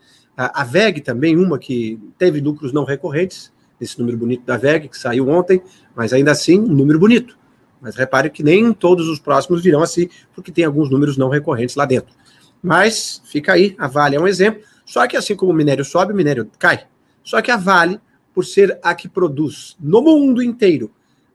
A, 0.48 0.64
VEG 0.64 1.00
também, 1.00 1.36
uma 1.36 1.58
que 1.58 1.98
teve 2.16 2.40
lucros 2.40 2.72
não 2.72 2.84
recorrentes, 2.84 3.52
esse 3.80 3.98
número 3.98 4.16
bonito 4.16 4.44
da 4.44 4.56
VEG, 4.56 4.88
que 4.88 4.96
saiu 4.96 5.28
ontem, 5.28 5.62
mas 5.94 6.12
ainda 6.12 6.30
assim, 6.30 6.58
um 6.58 6.68
número 6.68 6.98
bonito. 6.98 7.38
Mas 7.80 7.96
repare 7.96 8.30
que 8.30 8.42
nem 8.42 8.72
todos 8.72 9.08
os 9.08 9.18
próximos 9.18 9.62
virão 9.62 9.82
assim, 9.82 10.08
porque 10.34 10.52
tem 10.52 10.64
alguns 10.64 10.90
números 10.90 11.16
não 11.16 11.28
recorrentes 11.28 11.76
lá 11.76 11.84
dentro. 11.84 12.14
Mas 12.62 13.22
fica 13.24 13.52
aí, 13.52 13.74
a 13.78 13.86
Vale 13.86 14.16
é 14.16 14.20
um 14.20 14.28
exemplo. 14.28 14.62
Só 14.84 15.06
que 15.06 15.16
assim 15.16 15.34
como 15.34 15.52
o 15.52 15.54
minério 15.54 15.84
sobe, 15.84 16.12
o 16.12 16.16
minério 16.16 16.50
cai. 16.58 16.86
Só 17.22 17.40
que 17.40 17.50
a 17.50 17.56
Vale, 17.56 18.00
por 18.34 18.44
ser 18.44 18.78
a 18.82 18.94
que 18.94 19.08
produz 19.08 19.76
no 19.80 20.02
mundo 20.02 20.42
inteiro 20.42 20.90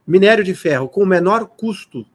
minério 0.05 0.43
de 0.43 0.53
ferro 0.53 0.87
com 0.87 1.01
o 1.01 1.05
menor 1.05 1.47
custo, 1.47 2.05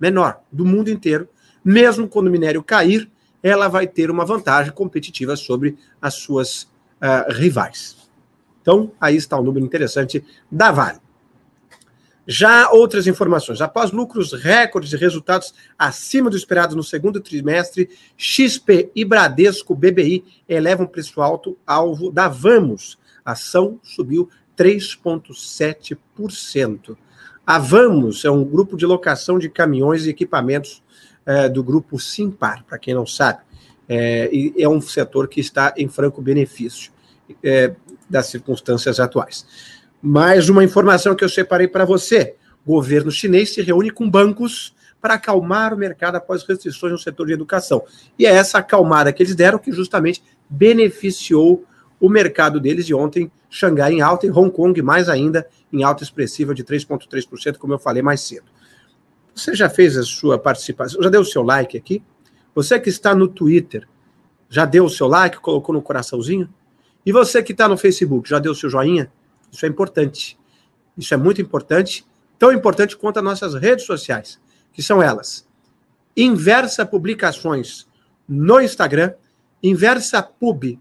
menor 0.00 0.40
do 0.50 0.64
mundo 0.64 0.90
inteiro, 0.90 1.28
mesmo 1.64 2.08
quando 2.08 2.28
o 2.28 2.30
minério 2.30 2.62
cair, 2.62 3.10
ela 3.46 3.68
vai 3.68 3.86
ter 3.86 4.10
uma 4.10 4.24
vantagem 4.24 4.72
competitiva 4.72 5.36
sobre 5.36 5.76
as 6.02 6.14
suas 6.14 6.62
uh, 6.62 7.30
rivais. 7.30 8.10
Então, 8.60 8.90
aí 9.00 9.14
está 9.14 9.38
um 9.38 9.44
número 9.44 9.64
interessante 9.64 10.24
da 10.50 10.72
Vale. 10.72 10.98
Já 12.26 12.72
outras 12.72 13.06
informações. 13.06 13.60
Após 13.60 13.92
lucros 13.92 14.32
recordes 14.32 14.92
e 14.92 14.96
resultados 14.96 15.54
acima 15.78 16.28
do 16.28 16.36
esperado 16.36 16.74
no 16.74 16.82
segundo 16.82 17.20
trimestre, 17.20 17.88
XP 18.16 18.90
e 18.96 19.04
Bradesco 19.04 19.76
BBI 19.76 20.24
elevam 20.48 20.84
preço 20.84 21.22
alto 21.22 21.56
alvo 21.64 22.10
da 22.10 22.26
Vamos. 22.26 22.98
A 23.24 23.30
ação 23.30 23.78
subiu 23.80 24.28
3,7%. 24.58 26.96
A 27.46 27.60
Vamos 27.60 28.24
é 28.24 28.30
um 28.30 28.42
grupo 28.42 28.76
de 28.76 28.84
locação 28.84 29.38
de 29.38 29.48
caminhões 29.48 30.04
e 30.04 30.10
equipamentos 30.10 30.82
é, 31.26 31.48
do 31.48 31.62
grupo 31.62 31.98
Simpar, 31.98 32.64
para 32.64 32.78
quem 32.78 32.94
não 32.94 33.06
sabe. 33.06 33.40
É, 33.88 34.30
e 34.32 34.54
é 34.58 34.68
um 34.68 34.80
setor 34.80 35.28
que 35.28 35.40
está 35.40 35.74
em 35.76 35.88
franco 35.88 36.22
benefício 36.22 36.92
é, 37.42 37.74
das 38.08 38.26
circunstâncias 38.26 38.98
atuais. 39.00 39.46
Mais 40.00 40.48
uma 40.48 40.64
informação 40.64 41.14
que 41.14 41.24
eu 41.24 41.28
separei 41.28 41.68
para 41.68 41.84
você: 41.84 42.36
o 42.64 42.74
governo 42.74 43.10
chinês 43.10 43.52
se 43.52 43.62
reúne 43.62 43.90
com 43.90 44.08
bancos 44.08 44.74
para 45.00 45.14
acalmar 45.14 45.74
o 45.74 45.76
mercado 45.76 46.16
após 46.16 46.42
restrições 46.42 46.92
no 46.92 46.98
setor 46.98 47.26
de 47.26 47.32
educação. 47.32 47.82
E 48.18 48.26
é 48.26 48.30
essa 48.30 48.58
acalmada 48.58 49.12
que 49.12 49.22
eles 49.22 49.34
deram 49.34 49.58
que 49.58 49.72
justamente 49.72 50.22
beneficiou 50.48 51.64
o 52.00 52.08
mercado 52.08 52.60
deles 52.60 52.86
de 52.86 52.94
ontem, 52.94 53.30
Xangai 53.48 53.92
em 53.92 54.00
alta 54.00 54.26
e 54.26 54.30
Hong 54.30 54.50
Kong 54.50 54.80
mais 54.82 55.08
ainda 55.08 55.46
em 55.72 55.82
alta 55.82 56.02
expressiva 56.02 56.54
de 56.54 56.64
3,3%, 56.64 57.56
como 57.56 57.72
eu 57.72 57.78
falei 57.78 58.02
mais 58.02 58.20
cedo. 58.20 58.44
Você 59.36 59.54
já 59.54 59.68
fez 59.68 59.98
a 59.98 60.02
sua 60.02 60.38
participação? 60.38 61.02
Já 61.02 61.10
deu 61.10 61.20
o 61.20 61.24
seu 61.24 61.42
like 61.42 61.76
aqui? 61.76 62.02
Você 62.54 62.80
que 62.80 62.88
está 62.88 63.14
no 63.14 63.28
Twitter, 63.28 63.86
já 64.48 64.64
deu 64.64 64.86
o 64.86 64.88
seu 64.88 65.06
like, 65.06 65.36
colocou 65.40 65.74
no 65.74 65.82
coraçãozinho? 65.82 66.48
E 67.04 67.12
você 67.12 67.42
que 67.42 67.52
está 67.52 67.68
no 67.68 67.76
Facebook, 67.76 68.26
já 68.26 68.38
deu 68.38 68.52
o 68.52 68.54
seu 68.54 68.70
joinha? 68.70 69.12
Isso 69.52 69.66
é 69.66 69.68
importante. 69.68 70.38
Isso 70.96 71.12
é 71.12 71.18
muito 71.18 71.42
importante, 71.42 72.06
tão 72.38 72.50
importante 72.50 72.96
quanto 72.96 73.18
as 73.18 73.24
nossas 73.24 73.54
redes 73.54 73.84
sociais, 73.84 74.40
que 74.72 74.82
são 74.82 75.02
elas: 75.02 75.46
Inversa 76.16 76.86
Publicações 76.86 77.86
no 78.26 78.58
Instagram, 78.58 79.12
Inversa 79.62 80.22
Pub 80.22 80.78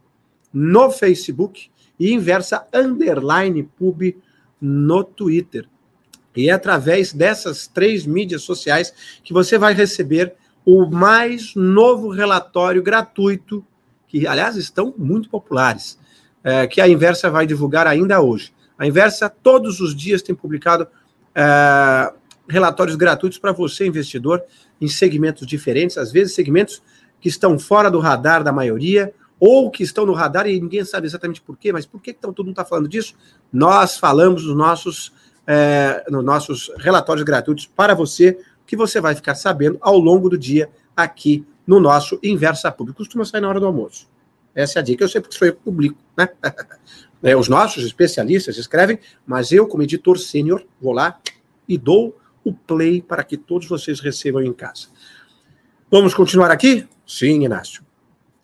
no 0.54 0.90
Facebook 0.92 1.70
e 2.00 2.14
Inversa 2.14 2.66
Underline 2.74 3.64
Pub 3.64 4.16
no 4.62 5.04
Twitter. 5.04 5.68
E 6.36 6.50
é 6.50 6.54
através 6.54 7.14
dessas 7.14 7.68
três 7.68 8.06
mídias 8.06 8.44
sociais 8.44 8.94
que 9.24 9.34
você 9.34 9.58
vai 9.58 9.74
receber 9.74 10.34
o 10.66 10.86
mais 10.86 11.54
novo 11.56 12.10
relatório 12.10 12.82
gratuito, 12.82 13.66
que, 14.08 14.26
aliás, 14.26 14.56
estão 14.56 14.94
muito 14.98 15.30
populares, 15.30 15.98
é, 16.44 16.66
que 16.68 16.82
a 16.82 16.88
Inversa 16.88 17.30
vai 17.30 17.46
divulgar 17.46 17.88
ainda 17.88 18.22
hoje. 18.22 18.54
A 18.78 18.88
Inversa, 18.88 19.30
todos 19.30 19.80
os 19.80 19.96
dias, 19.96 20.22
tem 20.22 20.34
publicado 20.34 20.88
é, 21.34 22.14
relatórios 22.48 22.96
gratuitos 22.96 23.38
para 23.38 23.52
você, 23.52 23.86
investidor, 23.86 24.44
em 24.82 24.88
segmentos 24.88 25.48
diferentes, 25.48 25.98
às 25.98 26.12
vezes 26.12 26.34
segmentos 26.34 26.82
que 27.22 27.30
estão 27.30 27.58
fora 27.58 27.90
do 27.90 28.00
radar 28.00 28.44
da 28.44 28.52
maioria, 28.52 29.14
ou 29.40 29.70
que 29.70 29.84
estão 29.84 30.06
no 30.06 30.14
radar 30.14 30.48
e 30.48 30.60
ninguém 30.60 30.84
sabe 30.86 31.08
exatamente 31.08 31.42
por 31.42 31.58
quê, 31.58 31.72
mas 31.72 31.86
por 31.86 32.02
que 32.02 32.12
então, 32.12 32.32
todo 32.32 32.46
mundo 32.46 32.54
está 32.54 32.66
falando 32.66 32.88
disso? 32.88 33.16
Nós 33.52 33.98
falamos 33.98 34.46
nos 34.46 34.56
nossos, 34.56 35.12
é, 35.48 36.04
nos 36.10 36.24
nossos 36.24 36.72
relatórios 36.78 37.24
gratuitos 37.24 37.66
para 37.66 37.94
você, 37.94 38.38
que 38.66 38.76
você 38.76 39.00
vai 39.00 39.16
ficar 39.16 39.36
sabendo 39.36 39.78
ao 39.82 39.98
longo 39.98 40.30
do 40.30 40.38
dia 40.38 40.70
aqui 40.96 41.46
no 41.66 41.80
nosso 41.80 42.20
Inversa 42.24 42.72
Público. 42.72 43.00
Costuma 43.00 43.26
sair 43.26 43.42
na 43.42 43.50
hora 43.50 43.60
do 43.60 43.66
almoço. 43.66 44.08
Essa 44.54 44.80
é 44.80 44.82
a 44.82 44.84
dica. 44.84 45.04
Eu 45.04 45.10
sei 45.10 45.22
porque 45.22 45.38
sou 45.38 45.48
eu 45.48 45.56
que 45.56 45.62
publico, 45.62 45.98
né? 46.18 46.30
É, 47.24 47.36
os 47.36 47.50
nossos 47.50 47.84
especialistas 47.84 48.56
escrevem, 48.56 49.00
mas 49.26 49.52
eu, 49.52 49.66
como 49.68 49.82
editor 49.82 50.20
sênior, 50.20 50.64
vou 50.80 50.94
lá 50.94 51.20
e 51.68 51.76
dou 51.76 52.16
o 52.44 52.54
play 52.54 53.02
para 53.02 53.24
que 53.24 53.36
todos 53.36 53.68
vocês 53.68 54.00
recebam 54.00 54.44
em 54.44 54.54
casa. 54.54 54.90
Vamos 55.90 56.14
continuar 56.14 56.52
aqui? 56.52 56.88
Sim, 57.08 57.44
Inácio. 57.44 57.84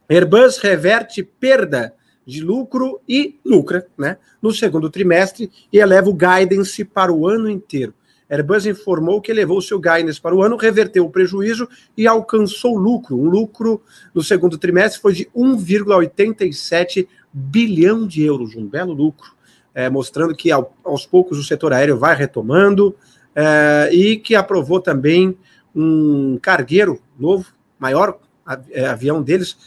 Airbus 0.10 0.58
reverte 0.58 1.22
perda 1.22 1.94
de 2.32 2.42
lucro 2.42 3.02
e 3.08 3.38
lucra 3.46 3.86
né, 3.98 4.18
no 4.42 4.54
segundo 4.54 4.90
trimestre 4.90 5.52
e 5.72 5.78
eleva 5.78 6.10
o 6.10 6.14
guidance 6.14 6.86
para 6.86 7.12
o 7.12 7.28
ano 7.28 7.50
inteiro. 7.50 7.94
Airbus 8.30 8.66
informou 8.66 9.20
que 9.20 9.30
elevou 9.30 9.62
seu 9.62 9.78
guidance 9.78 10.22
para 10.22 10.34
o 10.34 10.42
ano, 10.42 10.56
reverteu 10.56 11.06
o 11.06 11.10
prejuízo 11.10 11.68
e 11.98 12.08
alcançou 12.08 12.78
lucro. 12.78 13.18
O 13.18 13.30
lucro 13.30 13.82
no 14.16 14.24
segundo 14.24 14.58
trimestre 14.58 15.02
foi 15.02 15.14
de 15.14 15.26
1,87 15.36 17.06
bilhão 17.34 18.08
de 18.08 18.24
euros, 18.24 18.56
um 18.56 18.66
belo 18.66 18.94
lucro, 18.94 19.34
é, 19.76 19.90
mostrando 19.90 20.34
que 20.34 20.50
ao, 20.50 20.74
aos 20.86 21.06
poucos 21.06 21.38
o 21.38 21.44
setor 21.44 21.74
aéreo 21.74 21.98
vai 21.98 22.16
retomando 22.16 22.96
é, 23.36 23.90
e 23.92 24.16
que 24.16 24.34
aprovou 24.34 24.80
também 24.80 25.38
um 25.76 26.40
cargueiro 26.42 27.02
novo, 27.20 27.54
maior 27.78 28.18
avião 28.90 29.22
deles 29.22 29.58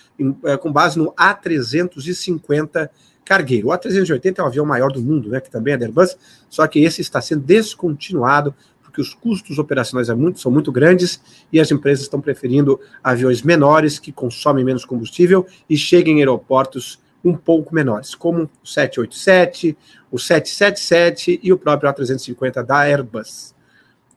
é, 0.45 0.57
com 0.57 0.73
base 0.73 0.99
no 0.99 1.13
A350 1.13 2.89
cargueiro. 3.25 3.69
O 3.69 3.71
A380 3.71 4.39
é 4.39 4.43
o 4.43 4.47
avião 4.47 4.67
maior 4.67 4.93
do 4.93 5.01
mundo, 5.01 5.31
né, 5.31 5.41
que 5.41 5.51
também 5.51 5.75
é 5.75 5.77
da 5.77 5.87
Airbus, 5.87 6.17
só 6.49 6.67
que 6.67 6.81
esse 6.81 7.01
está 7.01 7.21
sendo 7.21 7.43
descontinuado 7.43 8.55
porque 8.95 9.01
os 9.01 9.13
custos 9.13 9.59
operacionais 9.59 10.09
é 10.09 10.15
muito, 10.15 10.39
são 10.39 10.53
muito 10.53 10.71
grandes 10.71 11.21
e 11.53 11.59
as 11.59 11.69
empresas 11.73 12.05
estão 12.05 12.21
preferindo 12.21 12.79
aviões 13.03 13.43
menores 13.43 13.99
que 13.99 14.13
consomem 14.13 14.65
menos 14.65 14.85
combustível 14.85 15.45
e 15.69 15.77
cheguem 15.77 16.17
em 16.17 16.19
aeroportos 16.21 17.03
um 17.25 17.35
pouco 17.35 17.75
menores, 17.75 18.15
como 18.15 18.43
o 18.63 18.67
787, 18.67 19.77
o 20.13 20.19
777 20.19 21.41
e 21.43 21.53
o 21.53 21.59
próprio 21.59 21.91
A350 21.91 22.63
da 22.63 22.81
Airbus. 22.81 23.53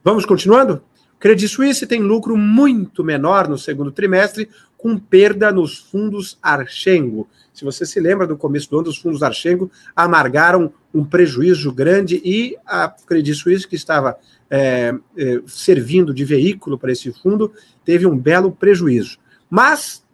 Vamos 0.04 0.26
continuando? 0.26 0.84
Credit 1.20 1.48
Suisse 1.48 1.88
tem 1.88 2.02
lucro 2.02 2.38
muito 2.38 3.04
menor 3.04 3.48
no 3.48 3.58
segundo 3.58 3.92
trimestre, 3.92 4.50
com 4.78 4.98
perda 4.98 5.52
nos 5.52 5.78
fundos 5.80 6.38
Archengo. 6.42 7.28
Se 7.52 7.66
você 7.66 7.86
se 7.86 8.00
lembra 8.00 8.28
do 8.28 8.38
começo 8.38 8.70
do 8.70 8.80
ano, 8.80 8.90
os 8.90 8.98
fundos 8.98 9.24
Archengo 9.24 9.72
amargaram 9.96 10.72
um 10.94 11.04
prejuízo 11.04 11.72
grande 11.72 12.22
e 12.24 12.56
a 12.66 12.88
Credit 12.88 13.36
Suisse, 13.36 13.68
que 13.68 13.76
estava 13.76 14.16
é, 14.50 14.94
é, 15.18 15.42
servindo 15.48 16.14
de 16.14 16.24
veículo 16.24 16.78
para 16.78 16.92
esse 16.92 17.12
fundo, 17.12 17.52
teve 17.84 18.06
um 18.06 18.16
belo 18.16 18.52
prejuízo. 18.52 19.18
Mas, 19.50 20.06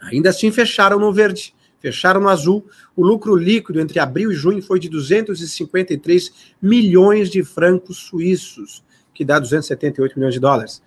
ainda 0.00 0.28
assim, 0.28 0.50
fecharam 0.50 0.98
no 0.98 1.12
verde. 1.12 1.54
fecharam 1.80 2.20
no 2.20 2.28
azul. 2.28 2.66
O 2.94 3.02
lucro 3.02 3.34
líquido 3.34 3.80
entre 3.80 3.98
abril 3.98 4.30
e 4.30 4.34
junho 4.34 4.62
foi 4.62 4.78
de 4.78 4.88
253 4.88 6.54
milhões 6.60 7.30
de 7.30 7.42
francos 7.42 7.96
suíços, 7.96 8.84
que 9.18 9.24
dá 9.24 9.40
278 9.40 10.16
milhões 10.16 10.34
de 10.34 10.38
dólares, 10.38 10.80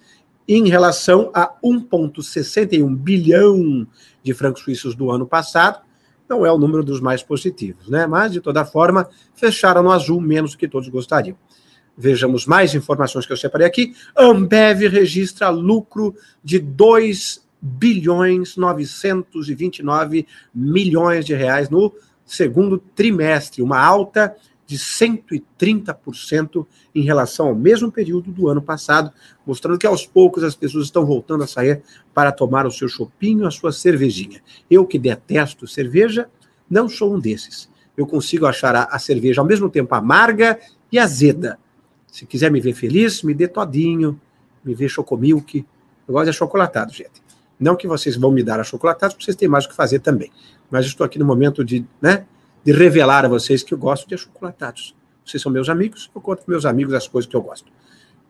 em 0.47 0.69
relação 0.69 1.29
a 1.33 1.53
1,61 1.61 2.95
bilhão 2.95 3.85
de 4.23 4.33
francos 4.33 4.63
suíços 4.63 4.95
do 4.95 5.11
ano 5.11 5.27
passado. 5.27 5.81
Não 6.29 6.45
é 6.45 6.51
o 6.51 6.57
número 6.57 6.81
dos 6.81 7.01
mais 7.01 7.21
positivos, 7.21 7.89
né? 7.89 8.07
Mas, 8.07 8.31
de 8.31 8.39
toda 8.39 8.63
forma, 8.63 9.09
fecharam 9.35 9.83
no 9.83 9.91
azul 9.91 10.21
menos 10.21 10.51
do 10.51 10.57
que 10.57 10.65
todos 10.65 10.87
gostariam. 10.87 11.35
Vejamos 11.97 12.45
mais 12.45 12.73
informações 12.73 13.25
que 13.25 13.33
eu 13.33 13.37
separei 13.37 13.67
aqui. 13.67 13.93
Ambev 14.17 14.87
registra 14.87 15.49
lucro 15.49 16.15
de 16.41 16.57
2 16.57 17.45
bilhões 17.61 18.55
929 18.55 20.25
milhões 20.55 21.25
de 21.25 21.35
reais 21.35 21.69
no 21.69 21.93
segundo 22.25 22.77
trimestre, 22.95 23.61
uma 23.61 23.77
alta 23.77 24.33
de 24.71 24.77
130% 24.77 26.65
em 26.95 27.01
relação 27.01 27.47
ao 27.47 27.55
mesmo 27.55 27.91
período 27.91 28.31
do 28.31 28.47
ano 28.47 28.61
passado, 28.61 29.11
mostrando 29.45 29.77
que 29.77 29.85
aos 29.85 30.07
poucos 30.07 30.45
as 30.45 30.55
pessoas 30.55 30.85
estão 30.85 31.05
voltando 31.05 31.43
a 31.43 31.47
sair 31.47 31.81
para 32.13 32.31
tomar 32.31 32.65
o 32.65 32.71
seu 32.71 32.87
chopinho, 32.87 33.45
a 33.45 33.51
sua 33.51 33.73
cervejinha. 33.73 34.41
Eu 34.69 34.85
que 34.85 34.97
detesto 34.97 35.67
cerveja, 35.67 36.29
não 36.69 36.87
sou 36.87 37.13
um 37.13 37.19
desses. 37.19 37.69
Eu 37.97 38.07
consigo 38.07 38.45
achar 38.45 38.73
a, 38.73 38.97
cerveja 38.97 39.41
ao 39.41 39.47
mesmo 39.47 39.69
tempo 39.69 39.93
amarga 39.93 40.57
e 40.89 40.97
azeda. 40.97 41.59
Se 42.07 42.25
quiser 42.25 42.49
me 42.49 42.61
ver 42.61 42.73
feliz, 42.73 43.23
me 43.23 43.33
dê 43.33 43.49
todinho, 43.49 44.19
me 44.63 44.73
vê 44.73 44.87
chocomilk. 44.87 45.65
Eu 46.07 46.13
gosto 46.13 46.31
de 46.31 46.37
chocolatado, 46.37 46.93
gente. 46.93 47.21
Não 47.59 47.75
que 47.75 47.87
vocês 47.87 48.15
vão 48.15 48.31
me 48.31 48.41
dar 48.41 48.61
a 48.61 48.63
chocolatados, 48.63 49.15
porque 49.15 49.25
vocês 49.25 49.35
têm 49.35 49.49
mais 49.49 49.65
o 49.65 49.69
que 49.69 49.75
fazer 49.75 49.99
também. 49.99 50.31
Mas 50.69 50.85
estou 50.85 51.03
aqui 51.03 51.19
no 51.19 51.25
momento 51.25 51.61
de, 51.61 51.85
né, 52.01 52.25
de 52.63 52.71
revelar 52.71 53.25
a 53.25 53.27
vocês 53.27 53.63
que 53.63 53.73
eu 53.73 53.77
gosto 53.77 54.07
de 54.07 54.15
achocolatados. 54.15 54.95
Vocês 55.25 55.41
são 55.41 55.51
meus 55.51 55.69
amigos, 55.69 56.09
eu 56.13 56.21
conto 56.21 56.43
com 56.43 56.51
meus 56.51 56.65
amigos 56.65 56.93
as 56.93 57.07
coisas 57.07 57.29
que 57.29 57.35
eu 57.35 57.41
gosto. 57.41 57.71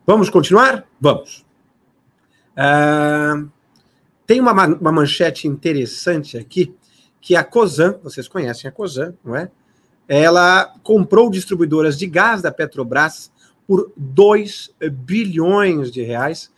Vamos 0.06 0.30
continuar? 0.30 0.84
Vamos. 1.00 1.44
Uh, 2.52 3.48
tem 4.26 4.40
uma, 4.40 4.52
uma 4.66 4.92
manchete 4.92 5.48
interessante 5.48 6.36
aqui, 6.36 6.74
que 7.20 7.36
a 7.36 7.44
COSAN, 7.44 7.98
vocês 8.02 8.28
conhecem 8.28 8.68
a 8.68 8.72
COSAN, 8.72 9.14
não 9.24 9.36
é? 9.36 9.50
Ela 10.08 10.74
comprou 10.82 11.30
distribuidoras 11.30 11.96
de 11.96 12.06
gás 12.06 12.42
da 12.42 12.50
Petrobras 12.50 13.30
por 13.66 13.92
2 13.96 14.74
bilhões 15.06 15.90
de 15.90 16.02
reais 16.02 16.50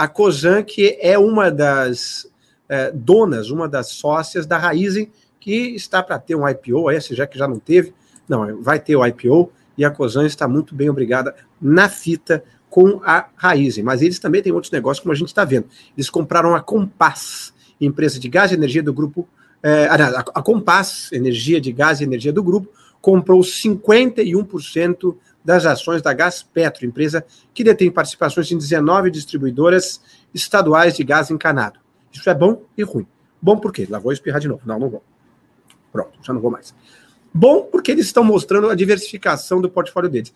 a 0.00 0.08
Cosan, 0.08 0.62
que 0.62 0.96
é 0.98 1.18
uma 1.18 1.50
das 1.50 2.26
é, 2.66 2.90
donas, 2.90 3.50
uma 3.50 3.68
das 3.68 3.88
sócias 3.88 4.46
da 4.46 4.56
Raizen, 4.56 5.10
que 5.40 5.74
está 5.74 6.02
para 6.02 6.18
ter 6.18 6.34
um 6.34 6.46
IPO, 6.46 6.90
esse 6.90 7.14
já 7.14 7.26
que 7.26 7.38
já 7.38 7.48
não 7.48 7.58
teve, 7.58 7.94
não, 8.28 8.62
vai 8.62 8.78
ter 8.78 8.94
o 8.94 9.04
IPO, 9.04 9.50
e 9.76 9.84
a 9.84 9.90
Cosan 9.90 10.26
está 10.26 10.46
muito 10.46 10.74
bem 10.74 10.90
obrigada 10.90 11.34
na 11.60 11.88
fita 11.88 12.44
com 12.68 13.00
a 13.02 13.28
Raizen. 13.34 13.82
Mas 13.82 14.02
eles 14.02 14.18
também 14.18 14.42
têm 14.42 14.52
outros 14.52 14.70
negócios, 14.70 15.02
como 15.02 15.12
a 15.12 15.16
gente 15.16 15.28
está 15.28 15.44
vendo. 15.44 15.66
Eles 15.96 16.10
compraram 16.10 16.54
a 16.54 16.60
Compass, 16.60 17.54
empresa 17.80 18.20
de 18.20 18.28
gás 18.28 18.52
e 18.52 18.54
energia 18.54 18.82
do 18.82 18.92
grupo. 18.92 19.26
É, 19.62 19.86
a, 19.86 20.20
a 20.20 20.42
Compass, 20.42 21.10
energia 21.12 21.60
de 21.60 21.72
gás 21.72 22.00
e 22.00 22.04
energia 22.04 22.32
do 22.32 22.42
grupo, 22.42 22.68
comprou 23.00 23.40
51% 23.40 25.16
das 25.44 25.64
ações 25.64 26.02
da 26.02 26.12
Gás 26.12 26.42
Petro, 26.42 26.84
empresa 26.84 27.24
que 27.54 27.64
detém 27.64 27.90
participações 27.90 28.52
em 28.52 28.58
19 28.58 29.10
distribuidoras 29.10 30.00
estaduais 30.34 30.94
de 30.94 31.02
gás 31.02 31.30
encanado. 31.30 31.80
Isso 32.12 32.28
é 32.28 32.34
bom 32.34 32.62
e 32.76 32.82
ruim. 32.82 33.06
Bom 33.40 33.56
por 33.56 33.72
quê? 33.72 33.86
Lá 33.88 33.98
vou 33.98 34.12
espirrar 34.12 34.40
de 34.40 34.48
novo. 34.48 34.60
Não, 34.66 34.78
não 34.78 34.90
vou. 34.90 35.02
Pronto, 35.92 36.18
já 36.22 36.32
não 36.32 36.40
vou 36.40 36.50
mais. 36.50 36.74
Bom 37.32 37.62
porque 37.62 37.92
eles 37.92 38.06
estão 38.06 38.24
mostrando 38.24 38.68
a 38.68 38.74
diversificação 38.74 39.60
do 39.60 39.70
portfólio 39.70 40.10
deles. 40.10 40.34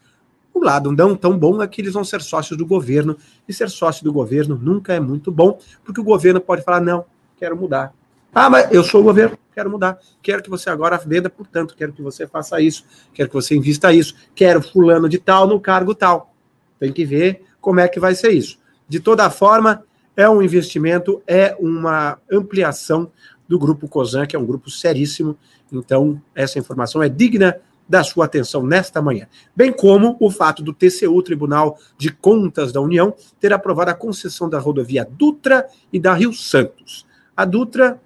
O 0.53 0.61
lado 0.61 0.93
não 0.93 1.17
tão 1.17 1.37
bom 1.37 1.61
é 1.63 1.67
que 1.67 1.81
eles 1.81 1.93
vão 1.93 2.05
ser 2.05 2.23
sócios 2.23 2.57
do 2.57 2.65
governo, 2.65 3.17
e 3.49 3.53
ser 3.53 3.69
sócio 3.69 4.05
do 4.05 4.13
governo 4.13 4.57
nunca 4.61 4.93
é 4.93 5.01
muito 5.01 5.33
bom, 5.33 5.59
porque 5.85 6.01
o 6.01 6.05
governo 6.05 6.41
pode 6.41 6.63
falar, 6.63 6.81
não, 6.81 7.05
quero 7.37 7.57
mudar, 7.57 7.93
ah, 8.35 8.51
mas 8.51 8.69
eu 8.73 8.83
sou 8.83 9.01
o 9.01 9.05
governo, 9.05 9.39
quero 9.55 9.71
mudar. 9.71 9.97
Quero 10.21 10.43
que 10.43 10.51
você 10.51 10.69
agora 10.69 10.99
venda, 10.99 11.31
portanto, 11.31 11.77
quero 11.77 11.93
que 11.93 12.03
você 12.03 12.27
faça 12.27 12.61
isso, 12.61 12.85
quero 13.13 13.29
que 13.29 13.35
você 13.35 13.55
invista 13.55 13.93
isso, 13.93 14.17
quero 14.35 14.61
fulano 14.61 15.09
de 15.09 15.19
tal 15.19 15.47
no 15.47 15.61
cargo 15.61 15.95
tal. 15.95 16.35
Tem 16.81 16.93
que 16.93 17.05
ver 17.05 17.45
como 17.61 17.79
é 17.79 17.87
que 17.87 18.01
vai 18.01 18.13
ser 18.17 18.33
isso. 18.33 18.59
De 18.89 18.99
toda 18.99 19.31
forma, 19.31 19.85
é 20.17 20.29
um 20.29 20.43
investimento, 20.43 21.23
é 21.29 21.57
uma 21.61 22.19
ampliação 22.31 23.11
do 23.49 23.59
grupo 23.59 23.89
COSAN, 23.89 24.27
que 24.27 24.35
é 24.35 24.39
um 24.39 24.47
grupo 24.47 24.71
seríssimo. 24.71 25.37
Então, 25.73 26.21
essa 26.35 26.59
informação 26.59 27.03
é 27.03 27.09
digna 27.09 27.61
da 27.89 28.03
sua 28.03 28.25
atenção 28.25 28.65
nesta 28.65 29.03
manhã. 29.03 29.27
Bem 29.55 29.73
como 29.73 30.17
o 30.19 30.31
fato 30.31 30.63
do 30.63 30.73
TCU, 30.73 31.23
Tribunal 31.23 31.79
de 31.99 32.11
Contas 32.11 32.73
da 32.73 32.81
União, 32.81 33.15
ter 33.39 33.53
aprovado 33.53 33.91
a 33.91 33.95
concessão 33.95 34.49
da 34.49 34.59
rodovia 34.59 35.07
Dutra 35.09 35.67
e 35.93 36.01
da 36.01 36.15
Rio 36.15 36.33
Santos. 36.33 37.07
A 37.37 37.45
Dutra 37.45 38.01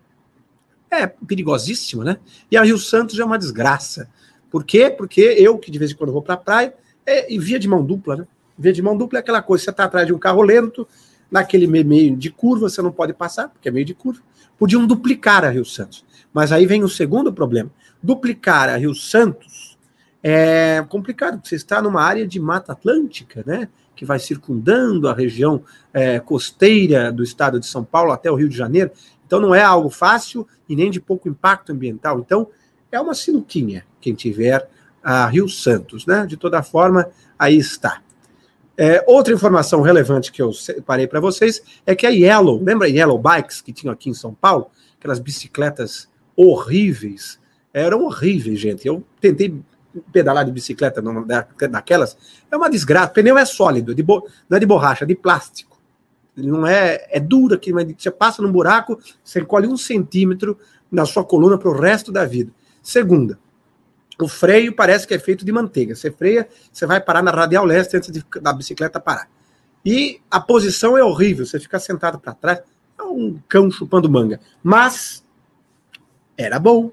é 0.91 1.07
perigosíssima, 1.07 2.05
né? 2.05 2.19
E 2.51 2.57
a 2.57 2.63
Rio 2.63 2.79
Santos 2.79 3.19
é 3.19 3.25
uma 3.25 3.39
desgraça. 3.39 4.09
Por 4.51 4.65
quê? 4.65 4.91
Porque 4.91 5.21
eu, 5.21 5.59
que 5.59 5.71
de 5.71 5.79
vez 5.79 5.93
em 5.93 5.95
quando 5.95 6.13
vou 6.13 6.23
para 6.23 6.35
a 6.35 6.39
praia, 6.39 6.75
é, 7.07 7.33
e 7.33 7.39
via 7.39 7.59
de 7.59 7.69
mão 7.69 7.85
dupla, 7.85 8.17
né? 8.17 8.27
Via 8.59 8.73
de 8.73 8.83
mão 8.83 8.97
dupla 8.97 9.19
é 9.19 9.21
aquela 9.21 9.43
coisa, 9.43 9.65
você 9.65 9.71
está 9.71 9.85
atrás 9.85 10.07
de 10.07 10.13
um 10.13 10.19
carro 10.19 10.43
lento, 10.43 10.89
naquele 11.31 11.67
meio 11.67 12.17
de 12.17 12.31
curva, 12.31 12.69
você 12.69 12.83
não 12.83 12.91
pode 12.91 13.13
passar, 13.13 13.49
porque 13.49 13.69
é 13.69 13.73
meio 13.73 13.85
de 13.85 13.95
curva. 13.95 14.21
Podiam 14.59 14.87
duplicar 14.87 15.45
a 15.45 15.51
Rio 15.51 15.65
Santos. 15.65 16.05
Mas 16.33 16.53
aí 16.53 16.67
vem 16.67 16.83
o 16.83 16.89
segundo 16.89 17.33
problema. 17.33 17.71
Duplicar 18.03 18.69
a 18.69 18.77
Rio 18.77 18.95
Santos 18.95 19.79
é 20.23 20.85
complicado, 20.89 21.35
porque 21.37 21.49
você 21.49 21.57
está 21.57 21.81
numa 21.81 22.03
área 22.03 22.27
de 22.27 22.41
mata 22.41 22.73
atlântica, 22.73 23.43
né? 23.47 23.69
Que 23.95 24.05
vai 24.05 24.19
circundando 24.19 25.09
a 25.09 25.15
região 25.15 25.63
é, 25.93 26.21
costeira 26.21 27.11
do 27.13 27.23
estado 27.23 27.59
de 27.59 27.67
São 27.67 27.85
Paulo 27.85 28.13
até 28.13 28.31
o 28.31 28.35
Rio 28.35 28.49
de 28.49 28.57
Janeiro. 28.57 28.91
Então 29.27 29.41
não 29.41 29.55
é 29.55 29.63
algo 29.63 29.91
fácil 29.91 30.47
e 30.69 30.75
nem 30.75 30.91
de 30.91 31.01
pouco 31.01 31.29
impacto 31.29 31.73
ambiental. 31.73 32.19
Então 32.19 32.49
é 32.91 33.01
uma 33.01 33.15
sinuquinha 33.15 33.85
quem 34.01 34.15
tiver 34.15 34.69
a 35.03 35.27
Rio 35.27 35.49
Santos, 35.49 36.07
né? 36.07 36.27
De 36.27 36.37
toda 36.37 36.63
forma, 36.63 37.09
aí 37.39 37.57
está. 37.57 38.03
É, 38.81 39.03
outra 39.09 39.35
informação 39.35 39.83
relevante 39.83 40.31
que 40.31 40.41
eu 40.41 40.53
separei 40.53 41.09
para 41.09 41.19
vocês 41.19 41.61
é 41.85 41.97
que 41.97 42.07
a 42.07 42.11
Yellow, 42.11 42.63
lembra 42.63 42.87
a 42.87 42.89
Yellow 42.89 43.19
Bikes 43.19 43.61
que 43.61 43.73
tinha 43.73 43.93
aqui 43.93 44.09
em 44.09 44.15
São 44.15 44.33
Paulo? 44.33 44.71
Aquelas 44.97 45.19
bicicletas 45.19 46.09
horríveis. 46.37 47.41
Eram 47.75 48.05
horríveis, 48.05 48.61
gente. 48.61 48.87
Eu 48.87 49.03
tentei 49.21 49.61
pedalar 50.13 50.45
de 50.45 50.53
bicicleta 50.53 51.03
numa 51.03 51.27
daquelas. 51.69 52.17
É 52.49 52.57
uma 52.57 52.71
desgraça. 52.71 53.11
O 53.11 53.15
pneu 53.15 53.37
é 53.37 53.45
sólido, 53.45 53.93
de 53.93 54.03
bo... 54.05 54.25
não 54.49 54.57
é 54.57 54.61
de 54.61 54.67
borracha, 54.67 55.05
é 55.05 55.09
de 55.09 55.17
plástico. 55.17 55.77
Ele 56.37 56.47
não 56.47 56.65
é, 56.65 57.05
é 57.11 57.19
duro 57.19 57.59
que 57.59 57.73
você 57.73 58.13
passa 58.13 58.41
num 58.41 58.53
buraco, 58.53 58.97
você 59.25 59.45
colhe 59.45 59.67
um 59.67 59.77
centímetro 59.77 60.57
na 60.89 61.05
sua 61.05 61.25
coluna 61.25 61.59
para 61.59 61.69
o 61.69 61.77
resto 61.77 62.13
da 62.13 62.25
vida. 62.25 62.53
Segunda, 62.81 63.41
o 64.21 64.29
freio 64.29 64.75
parece 64.75 65.07
que 65.07 65.15
é 65.15 65.19
feito 65.19 65.45
de 65.45 65.53
manteiga. 65.53 65.95
Você 65.95 66.11
freia, 66.11 66.49
você 66.73 66.87
vai 66.87 67.01
parar 67.01 67.23
na 67.23 67.31
radial 67.31 67.65
leste 67.65 67.97
antes 67.97 68.11
de, 68.11 68.25
da 68.41 68.53
bicicleta 68.53 68.99
parar. 68.99 69.29
E 69.85 70.21
a 70.31 70.41
posição 70.41 70.99
é 70.99 71.05
horrível, 71.05 71.47
você 71.47 71.61
fica 71.61 71.79
sentado 71.79 72.19
para 72.19 72.35
trás, 72.35 72.61
é 72.99 73.03
um 73.03 73.41
cão 73.49 73.71
chupando 73.71 74.11
manga. 74.11 74.41
Mas 74.63 75.25
era 76.37 76.59
bom. 76.59 76.91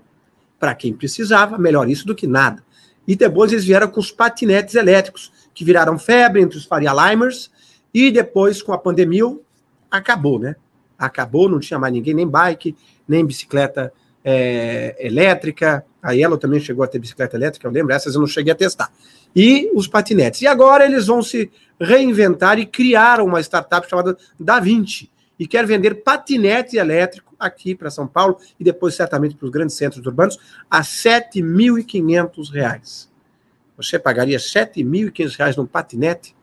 Para 0.60 0.74
quem 0.74 0.94
precisava, 0.94 1.58
melhor 1.58 1.90
isso 1.90 2.08
do 2.08 2.16
que 2.16 2.26
nada. 2.26 2.64
E 3.08 3.16
depois 3.16 3.52
eles 3.52 3.66
vieram 3.66 3.88
com 3.88 4.00
os 4.00 4.12
patinetes 4.12 4.74
elétricos, 4.74 5.32
que 5.54 5.66
viraram 5.66 6.00
febre 6.00 6.42
entre 6.42 6.58
os 6.58 6.66
Faria 6.66 6.94
Limers 6.94 7.52
e 7.94 8.10
depois, 8.10 8.62
com 8.62 8.74
a 8.74 8.78
pandemia, 8.78 9.26
acabou, 9.92 10.40
né? 10.40 10.56
Acabou, 10.98 11.50
não 11.50 11.60
tinha 11.60 11.80
mais 11.80 11.94
ninguém, 11.94 12.14
nem 12.14 12.28
bike, 12.28 12.76
nem 13.08 13.26
bicicleta 13.26 13.92
é, 14.26 14.96
elétrica. 15.00 15.86
A 16.02 16.12
Yellow 16.12 16.38
também 16.38 16.60
chegou 16.60 16.84
a 16.84 16.88
ter 16.88 17.00
bicicleta 17.00 17.38
elétrica, 17.38 17.68
eu 17.68 17.72
lembro, 17.72 17.94
essas 17.94 18.16
eu 18.16 18.20
não 18.20 18.28
cheguei 18.28 18.52
a 18.52 18.56
testar. 18.56 18.92
E 19.36 19.72
os 19.74 19.88
patinetes. 19.88 20.42
E 20.42 20.48
agora 20.48 20.86
eles 20.86 21.08
vão 21.08 21.22
se 21.22 21.52
reinventar 21.80 22.58
e 22.58 22.66
criar 22.66 23.22
uma 23.22 23.40
startup 23.40 23.88
chamada 23.90 24.18
Da 24.40 24.60
Vinci. 24.60 25.12
E 25.38 25.46
quer 25.46 25.66
vender 25.66 25.96
patinete 25.96 26.78
elétrico 26.78 27.36
aqui 27.38 27.76
para 27.76 27.92
São 27.92 28.08
Paulo 28.08 28.38
e 28.60 28.64
depois 28.64 28.96
certamente 28.96 29.36
para 29.36 29.46
os 29.46 29.52
grandes 29.52 29.76
centros 29.76 30.06
urbanos 30.06 30.40
a 30.72 30.80
R$ 30.80 30.84
7.500. 30.84 33.10
Você 33.78 34.00
pagaria 34.00 34.38
R$ 34.38 34.44
7.500 34.44 35.58
num 35.58 35.66
patinete? 35.66 36.34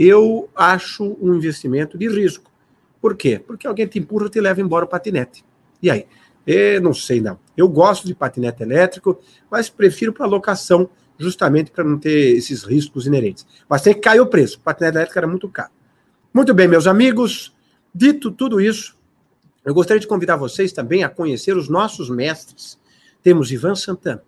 eu 0.00 0.48
acho 0.56 1.14
um 1.20 1.34
investimento 1.34 1.98
de 1.98 2.08
risco. 2.08 2.50
Por 3.02 3.14
quê? 3.14 3.38
Porque 3.38 3.66
alguém 3.66 3.86
te 3.86 3.98
empurra 3.98 4.28
e 4.28 4.30
te 4.30 4.40
leva 4.40 4.58
embora 4.58 4.86
o 4.86 4.88
patinete. 4.88 5.44
E 5.82 5.90
aí? 5.90 6.06
Eu 6.46 6.80
não 6.80 6.94
sei, 6.94 7.20
não. 7.20 7.38
Eu 7.56 7.68
gosto 7.68 8.06
de 8.06 8.14
patinete 8.14 8.62
elétrico, 8.62 9.20
mas 9.50 9.68
prefiro 9.68 10.12
para 10.12 10.26
locação, 10.26 10.88
justamente 11.18 11.70
para 11.70 11.84
não 11.84 11.98
ter 11.98 12.36
esses 12.36 12.62
riscos 12.62 13.06
inerentes. 13.06 13.46
Mas 13.68 13.82
tem 13.82 13.94
que 13.94 14.00
cair 14.00 14.20
o 14.20 14.26
preço. 14.26 14.60
Patinete 14.60 14.96
elétrico 14.96 15.18
era 15.18 15.26
muito 15.26 15.48
caro. 15.48 15.70
Muito 16.32 16.54
bem, 16.54 16.66
meus 16.66 16.86
amigos. 16.86 17.54
Dito 17.94 18.30
tudo 18.30 18.60
isso, 18.60 18.96
eu 19.64 19.74
gostaria 19.74 20.00
de 20.00 20.06
convidar 20.06 20.36
vocês 20.36 20.72
também 20.72 21.02
a 21.02 21.08
conhecer 21.08 21.56
os 21.56 21.68
nossos 21.68 22.08
mestres 22.08 22.80
temos 23.22 23.52
Ivan 23.52 23.74
Santana, 23.74 24.22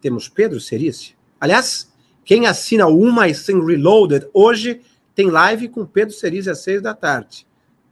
temos 0.00 0.28
Pedro 0.28 0.60
Cerise. 0.60 1.14
Aliás, 1.40 1.92
quem 2.24 2.46
assina 2.46 2.86
o 2.86 3.02
1 3.02 3.10
mais 3.10 3.38
100 3.38 3.64
Reloaded 3.64 4.28
hoje 4.32 4.80
tem 5.14 5.30
live 5.30 5.68
com 5.68 5.84
Pedro 5.84 6.14
Cerise 6.14 6.50
às 6.50 6.60
6 6.60 6.82
da 6.82 6.94
tarde. 6.94 7.46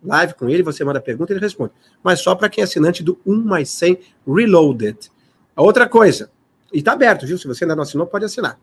Live 0.07 0.35
com 0.35 0.49
ele, 0.49 0.63
você 0.63 0.85
manda 0.85 1.01
pergunta 1.01 1.33
ele 1.33 1.41
responde. 1.41 1.73
Mas 2.03 2.21
só 2.21 2.35
para 2.35 2.49
quem 2.49 2.63
é 2.63 2.65
assinante 2.65 3.03
do 3.03 3.19
1 3.27 3.37
mais 3.43 3.69
100 3.71 3.99
Reloaded. 4.27 5.11
A 5.55 5.63
outra 5.63 5.89
coisa, 5.89 6.31
e 6.73 6.79
está 6.79 6.93
aberto, 6.93 7.27
viu? 7.27 7.37
Se 7.37 7.47
você 7.47 7.65
ainda 7.65 7.75
não 7.75 7.83
assinou, 7.83 8.07
pode 8.07 8.25
assinar. 8.25 8.59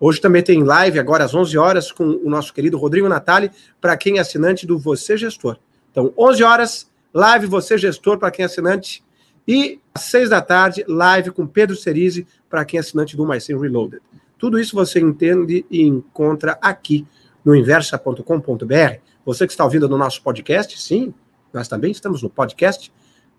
Hoje 0.00 0.20
também 0.20 0.42
tem 0.42 0.62
live, 0.62 0.98
agora 0.98 1.24
às 1.24 1.34
11 1.34 1.58
horas, 1.58 1.92
com 1.92 2.04
o 2.04 2.30
nosso 2.30 2.52
querido 2.52 2.78
Rodrigo 2.78 3.08
Natali, 3.08 3.50
para 3.80 3.96
quem 3.96 4.18
é 4.18 4.20
assinante 4.20 4.66
do 4.66 4.78
Você 4.78 5.16
Gestor. 5.16 5.56
Então, 5.90 6.12
11 6.16 6.42
horas, 6.42 6.90
live 7.12 7.46
Você 7.46 7.76
Gestor 7.76 8.18
para 8.18 8.30
quem 8.30 8.42
é 8.42 8.46
assinante. 8.46 9.04
E 9.46 9.80
às 9.94 10.02
6 10.02 10.30
da 10.30 10.40
tarde, 10.40 10.84
live 10.86 11.30
com 11.30 11.46
Pedro 11.46 11.74
Cerise 11.74 12.26
para 12.48 12.64
quem 12.64 12.78
é 12.78 12.80
assinante 12.80 13.16
do 13.16 13.26
Mais 13.26 13.44
100 13.44 13.60
Reloaded. 13.60 14.00
Tudo 14.38 14.58
isso 14.58 14.76
você 14.76 15.00
entende 15.00 15.66
e 15.70 15.82
encontra 15.82 16.56
aqui 16.62 17.06
no 17.44 17.56
inversa.com.br. 17.56 19.00
Você 19.28 19.46
que 19.46 19.52
está 19.52 19.62
ouvindo 19.62 19.86
no 19.90 19.98
nosso 19.98 20.22
podcast, 20.22 20.80
sim, 20.80 21.12
nós 21.52 21.68
também 21.68 21.90
estamos 21.90 22.22
no 22.22 22.30
podcast, 22.30 22.90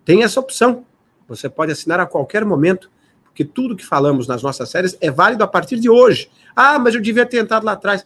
tem 0.05 0.21
essa 0.21 0.39
opção. 0.39 0.85
Você 1.27 1.49
pode 1.49 1.71
assinar 1.71 1.99
a 1.99 2.05
qualquer 2.05 2.45
momento, 2.45 2.91
porque 3.23 3.43
tudo 3.43 3.75
que 3.75 3.83
falamos 3.83 4.27
nas 4.27 4.43
nossas 4.43 4.69
séries 4.69 4.95
é 5.01 5.09
válido 5.09 5.43
a 5.43 5.47
partir 5.47 5.79
de 5.79 5.89
hoje. 5.89 6.29
Ah, 6.55 6.77
mas 6.77 6.93
eu 6.93 7.01
devia 7.01 7.25
ter 7.25 7.39
entrado 7.39 7.65
lá 7.65 7.71
atrás. 7.71 8.05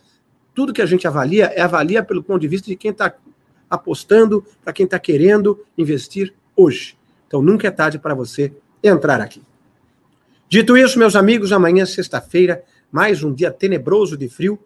Tudo 0.55 0.71
que 0.71 0.81
a 0.81 0.85
gente 0.85 1.05
avalia 1.05 1.47
é 1.47 1.59
avalia 1.59 2.01
pelo 2.01 2.23
ponto 2.23 2.39
de 2.39 2.47
vista 2.47 2.67
de 2.67 2.77
quem 2.77 2.91
está 2.91 3.13
apostando, 3.69 4.45
para 4.63 4.71
quem 4.71 4.85
está 4.85 4.97
querendo 4.97 5.59
investir 5.77 6.33
hoje. 6.55 6.97
Então 7.27 7.41
nunca 7.41 7.67
é 7.67 7.71
tarde 7.71 7.99
para 7.99 8.13
você 8.15 8.53
entrar 8.81 9.19
aqui. 9.19 9.41
Dito 10.47 10.77
isso, 10.77 10.97
meus 10.97 11.17
amigos, 11.17 11.51
amanhã, 11.51 11.85
sexta-feira, 11.85 12.63
mais 12.89 13.23
um 13.23 13.33
dia 13.33 13.51
tenebroso 13.51 14.15
de 14.15 14.29
frio, 14.29 14.57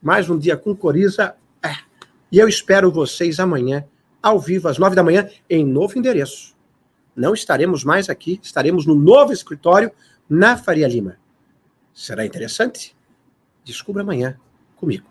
mais 0.00 0.30
um 0.30 0.38
dia 0.38 0.56
com 0.56 0.74
coriza. 0.74 1.34
É. 1.62 1.92
E 2.34 2.38
eu 2.40 2.48
espero 2.48 2.90
vocês 2.90 3.38
amanhã, 3.38 3.86
ao 4.20 4.40
vivo, 4.40 4.66
às 4.66 4.76
nove 4.76 4.96
da 4.96 5.04
manhã, 5.04 5.30
em 5.48 5.64
novo 5.64 5.96
endereço. 5.96 6.52
Não 7.14 7.32
estaremos 7.32 7.84
mais 7.84 8.10
aqui, 8.10 8.40
estaremos 8.42 8.84
no 8.86 8.96
novo 8.96 9.32
escritório 9.32 9.92
na 10.28 10.56
Faria 10.56 10.88
Lima. 10.88 11.16
Será 11.92 12.26
interessante? 12.26 12.96
Descubra 13.64 14.02
amanhã 14.02 14.36
comigo. 14.74 15.06